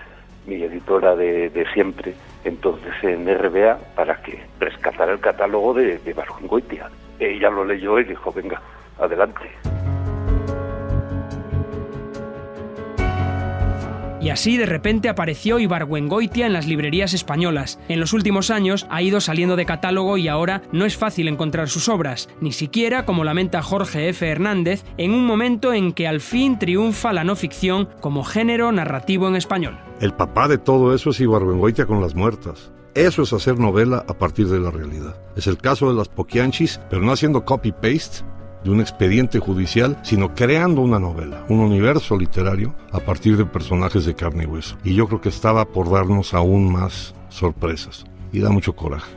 mi 0.46 0.62
editora 0.62 1.14
de, 1.14 1.50
de, 1.50 1.66
siempre, 1.72 2.14
entonces 2.44 2.92
en 3.02 3.26
RBA, 3.26 3.78
para 3.94 4.20
que 4.22 4.40
rescatara 4.58 5.12
el 5.12 5.20
catálogo 5.20 5.74
de, 5.74 5.98
de 5.98 6.12
Barjungoitia. 6.12 6.90
Ella 7.20 7.50
lo 7.50 7.64
leyó 7.64 8.00
y 8.00 8.04
dijo, 8.04 8.32
venga, 8.32 8.60
adelante. 8.98 9.50
Y 14.22 14.30
así 14.30 14.56
de 14.56 14.66
repente 14.66 15.08
apareció 15.08 15.58
Ibargüengoitia 15.58 16.46
en 16.46 16.52
las 16.52 16.68
librerías 16.68 17.12
españolas. 17.12 17.80
En 17.88 17.98
los 17.98 18.12
últimos 18.12 18.50
años 18.50 18.86
ha 18.88 19.02
ido 19.02 19.20
saliendo 19.20 19.56
de 19.56 19.66
catálogo 19.66 20.16
y 20.16 20.28
ahora 20.28 20.62
no 20.70 20.84
es 20.84 20.96
fácil 20.96 21.26
encontrar 21.26 21.68
sus 21.68 21.88
obras, 21.88 22.28
ni 22.40 22.52
siquiera, 22.52 23.04
como 23.04 23.24
lamenta 23.24 23.62
Jorge 23.62 24.08
F. 24.10 24.28
Hernández, 24.28 24.84
en 24.96 25.10
un 25.10 25.26
momento 25.26 25.72
en 25.72 25.92
que 25.92 26.06
al 26.06 26.20
fin 26.20 26.56
triunfa 26.56 27.12
la 27.12 27.24
no 27.24 27.34
ficción 27.34 27.88
como 28.00 28.22
género 28.22 28.70
narrativo 28.70 29.26
en 29.26 29.34
español. 29.34 29.76
El 30.00 30.14
papá 30.14 30.46
de 30.46 30.58
todo 30.58 30.94
eso 30.94 31.10
es 31.10 31.18
Ibargüengoitia 31.18 31.86
con 31.86 32.00
las 32.00 32.14
muertas. 32.14 32.70
Eso 32.94 33.22
es 33.22 33.32
hacer 33.32 33.58
novela 33.58 34.04
a 34.06 34.18
partir 34.18 34.46
de 34.46 34.60
la 34.60 34.70
realidad. 34.70 35.16
Es 35.34 35.48
el 35.48 35.58
caso 35.58 35.88
de 35.88 35.94
las 35.94 36.08
Poquianchis, 36.08 36.80
pero 36.90 37.02
no 37.02 37.10
haciendo 37.10 37.44
copy-paste 37.44 38.22
de 38.64 38.70
un 38.70 38.80
expediente 38.80 39.38
judicial, 39.38 39.98
sino 40.02 40.34
creando 40.34 40.80
una 40.80 40.98
novela, 40.98 41.44
un 41.48 41.60
universo 41.60 42.16
literario 42.16 42.74
a 42.90 43.00
partir 43.00 43.36
de 43.36 43.44
personajes 43.44 44.04
de 44.04 44.14
carne 44.14 44.44
y 44.44 44.46
hueso. 44.46 44.76
Y 44.84 44.94
yo 44.94 45.06
creo 45.06 45.20
que 45.20 45.28
estaba 45.28 45.64
por 45.64 45.90
darnos 45.90 46.34
aún 46.34 46.70
más 46.70 47.14
sorpresas. 47.28 48.04
Y 48.32 48.40
da 48.40 48.50
mucho 48.50 48.74
coraje. 48.74 49.12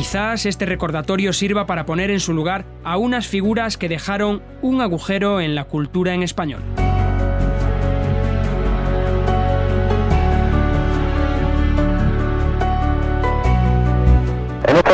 Quizás 0.00 0.46
este 0.46 0.66
recordatorio 0.66 1.32
sirva 1.32 1.66
para 1.66 1.86
poner 1.86 2.10
en 2.10 2.18
su 2.18 2.32
lugar 2.32 2.64
a 2.82 2.96
unas 2.96 3.28
figuras 3.28 3.76
que 3.76 3.88
dejaron 3.88 4.42
un 4.62 4.80
agujero 4.80 5.40
en 5.40 5.54
la 5.54 5.64
cultura 5.64 6.14
en 6.14 6.24
español. 6.24 6.62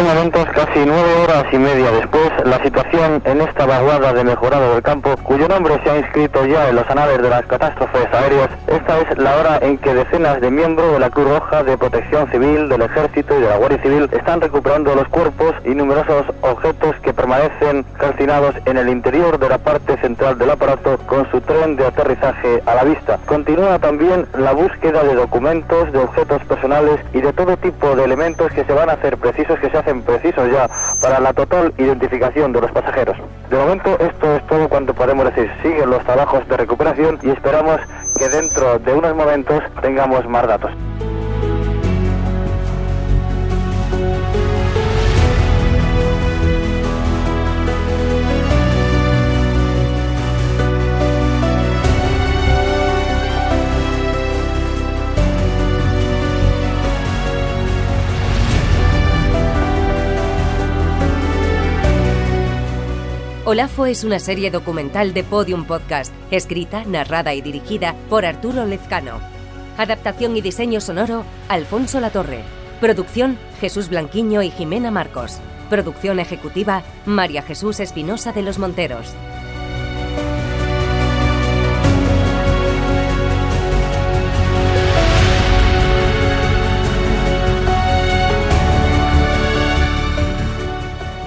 Momentos, 0.07 0.47
casi 0.55 0.87
nueve 0.87 1.15
horas 1.25 1.45
y 1.51 1.59
media 1.59 1.91
después, 1.91 2.31
la 2.45 2.63
situación 2.63 3.21
en 3.25 3.41
esta 3.41 3.67
vaguada 3.67 4.13
de 4.13 4.23
mejorado 4.23 4.75
del 4.75 4.83
campo, 4.83 5.17
cuyo 5.25 5.49
nombre 5.49 5.81
se 5.83 5.91
ha 5.91 5.99
inscrito 5.99 6.47
ya 6.47 6.69
en 6.69 6.77
los 6.77 6.89
anales 6.89 7.21
de 7.21 7.29
las 7.29 7.45
catástrofes 7.47 8.07
aéreas, 8.13 8.49
esta 8.69 8.99
es 9.01 9.19
la 9.19 9.37
hora 9.37 9.59
en 9.63 9.79
que 9.79 9.95
decenas 9.95 10.41
de 10.41 10.51
miembros 10.51 10.93
de 10.93 11.01
la 11.01 11.11
Cruz 11.11 11.29
Roja, 11.29 11.65
de 11.65 11.77
Protección 11.77 12.31
Civil, 12.31 12.69
del 12.69 12.83
Ejército 12.83 13.37
y 13.37 13.43
de 13.43 13.49
la 13.49 13.57
Guardia 13.57 13.83
Civil 13.83 14.09
están 14.13 14.41
recuperando 14.41 14.95
los 14.95 15.09
cuerpos 15.09 15.55
y 15.65 15.71
numerosos 15.71 16.27
objetos 16.43 16.95
que 17.03 17.13
permanecen 17.13 17.85
calcinados 17.99 18.55
en 18.65 18.77
el 18.77 18.89
interior 18.89 19.41
de 19.41 19.49
la 19.49 19.59
parte 19.59 19.97
central 19.97 20.39
del 20.39 20.51
aparato 20.51 20.99
con 21.07 21.29
su 21.33 21.41
tren 21.41 21.75
de 21.75 21.85
aterrizaje 21.85 22.63
a 22.65 22.75
la 22.77 22.85
vista. 22.85 23.19
Continúa 23.27 23.81
también 23.81 24.27
la 24.39 24.53
búsqueda 24.53 25.03
de 25.03 25.15
documentos, 25.15 25.91
de 25.91 25.99
objetos 25.99 26.45
personales 26.45 27.01
y 27.13 27.21
de 27.21 27.33
todo 27.33 27.57
tipo 27.57 27.97
de 27.97 28.05
elementos 28.05 28.53
que 28.53 28.65
se 28.65 28.73
van 28.73 28.89
a 28.89 28.93
hacer 28.93 29.17
precisos 29.17 29.59
que 29.59 29.69
se 29.71 29.79
hacen 29.79 29.96
precisos 30.03 30.51
ya 30.51 30.69
para 31.01 31.21
la 31.21 31.33
total 31.33 31.73
identificación 31.79 32.53
de 32.53 32.61
los 32.61 32.71
pasajeros. 32.73 33.17
De 33.51 33.57
momento 33.57 33.97
esto 34.01 34.37
es 34.37 34.47
todo 34.47 34.69
cuanto 34.69 34.95
podemos 34.95 35.25
decir. 35.27 35.51
Siguen 35.63 35.91
los 35.91 36.03
trabajos 36.05 36.47
de 36.49 36.57
recuperación 36.57 37.19
y 37.23 37.31
esperamos 37.31 37.81
que 38.19 38.29
dentro 38.29 38.79
de 38.79 38.93
unos 38.93 39.15
momentos 39.15 39.63
tengamos 39.81 40.27
más 40.29 40.47
datos. 40.47 40.73
Olafo 63.49 63.87
es 63.87 64.03
una 64.03 64.19
serie 64.19 64.51
documental 64.51 65.15
de 65.15 65.23
Podium 65.23 65.67
Podcast, 65.67 66.13
escrita, 66.33 66.83
narrada 66.85 67.33
y 67.33 67.43
dirigida 67.43 67.95
por 68.11 68.25
Arturo 68.27 68.67
Lezcano. 68.67 69.21
Adaptación 69.79 70.37
y 70.37 70.41
diseño 70.41 70.81
sonoro, 70.81 71.23
Alfonso 71.49 72.01
Latorre. 72.01 72.41
Producción, 72.81 73.39
Jesús 73.61 73.89
Blanquiño 73.89 74.43
y 74.43 74.51
Jimena 74.51 74.91
Marcos. 74.91 75.39
Producción 75.71 76.19
ejecutiva, 76.19 76.83
María 77.05 77.43
Jesús 77.43 77.79
Espinosa 77.79 78.33
de 78.33 78.43
los 78.43 78.59
Monteros. 78.59 79.15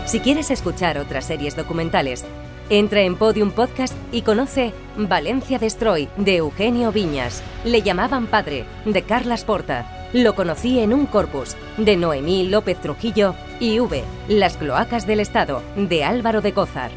Si 0.10 0.22
quieres 0.22 0.50
escuchar 0.50 0.98
otras 0.98 1.26
series 1.26 1.56
documentales, 1.56 2.26
entra 2.72 3.02
en 3.02 3.16
Podium 3.16 3.52
Podcast 3.52 3.94
y 4.12 4.24
conoce 4.24 4.74
Valencia 4.98 5.60
Destroy 5.60 6.10
de 6.18 6.38
Eugenio 6.38 6.92
Viñas. 6.92 7.44
Le 7.64 7.84
llamaban 7.84 8.26
padre 8.26 8.66
de 8.86 9.04
Carlas 9.04 9.46
Porta. 9.46 10.10
Lo 10.12 10.34
conocí 10.34 10.80
en 10.80 10.96
un 10.96 11.06
corpus 11.06 11.56
de 11.78 11.96
Noemí 11.96 12.48
López 12.48 12.82
Trujillo 12.82 13.36
y 13.60 13.80
V. 13.80 14.04
Las 14.28 14.58
cloacas 14.58 15.06
del 15.06 15.20
Estado 15.20 15.62
de 15.76 16.04
Álvaro 16.04 16.42
de 16.42 16.54
Cózar. 16.54 16.90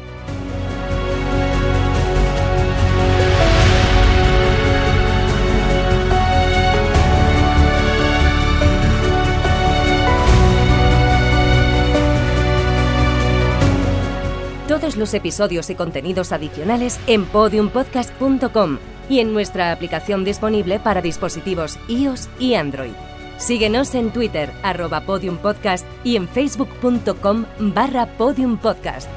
Todos 14.73 14.97
los 14.97 15.13
episodios 15.13 15.69
y 15.69 15.75
contenidos 15.75 16.31
adicionales 16.31 16.99
en 17.05 17.25
podiumpodcast.com 17.25 18.79
y 19.07 19.19
en 19.19 19.31
nuestra 19.31 19.71
aplicación 19.71 20.25
disponible 20.25 20.79
para 20.79 20.99
dispositivos 20.99 21.77
iOS 21.87 22.27
y 22.39 22.55
Android. 22.55 22.93
Síguenos 23.37 23.93
en 23.93 24.09
Twitter, 24.09 24.51
arroba 24.63 25.01
podiumpodcast 25.01 25.85
y 26.03 26.15
en 26.15 26.27
facebook.com 26.27 27.45
barra 27.59 28.17
podiumpodcast. 28.17 29.07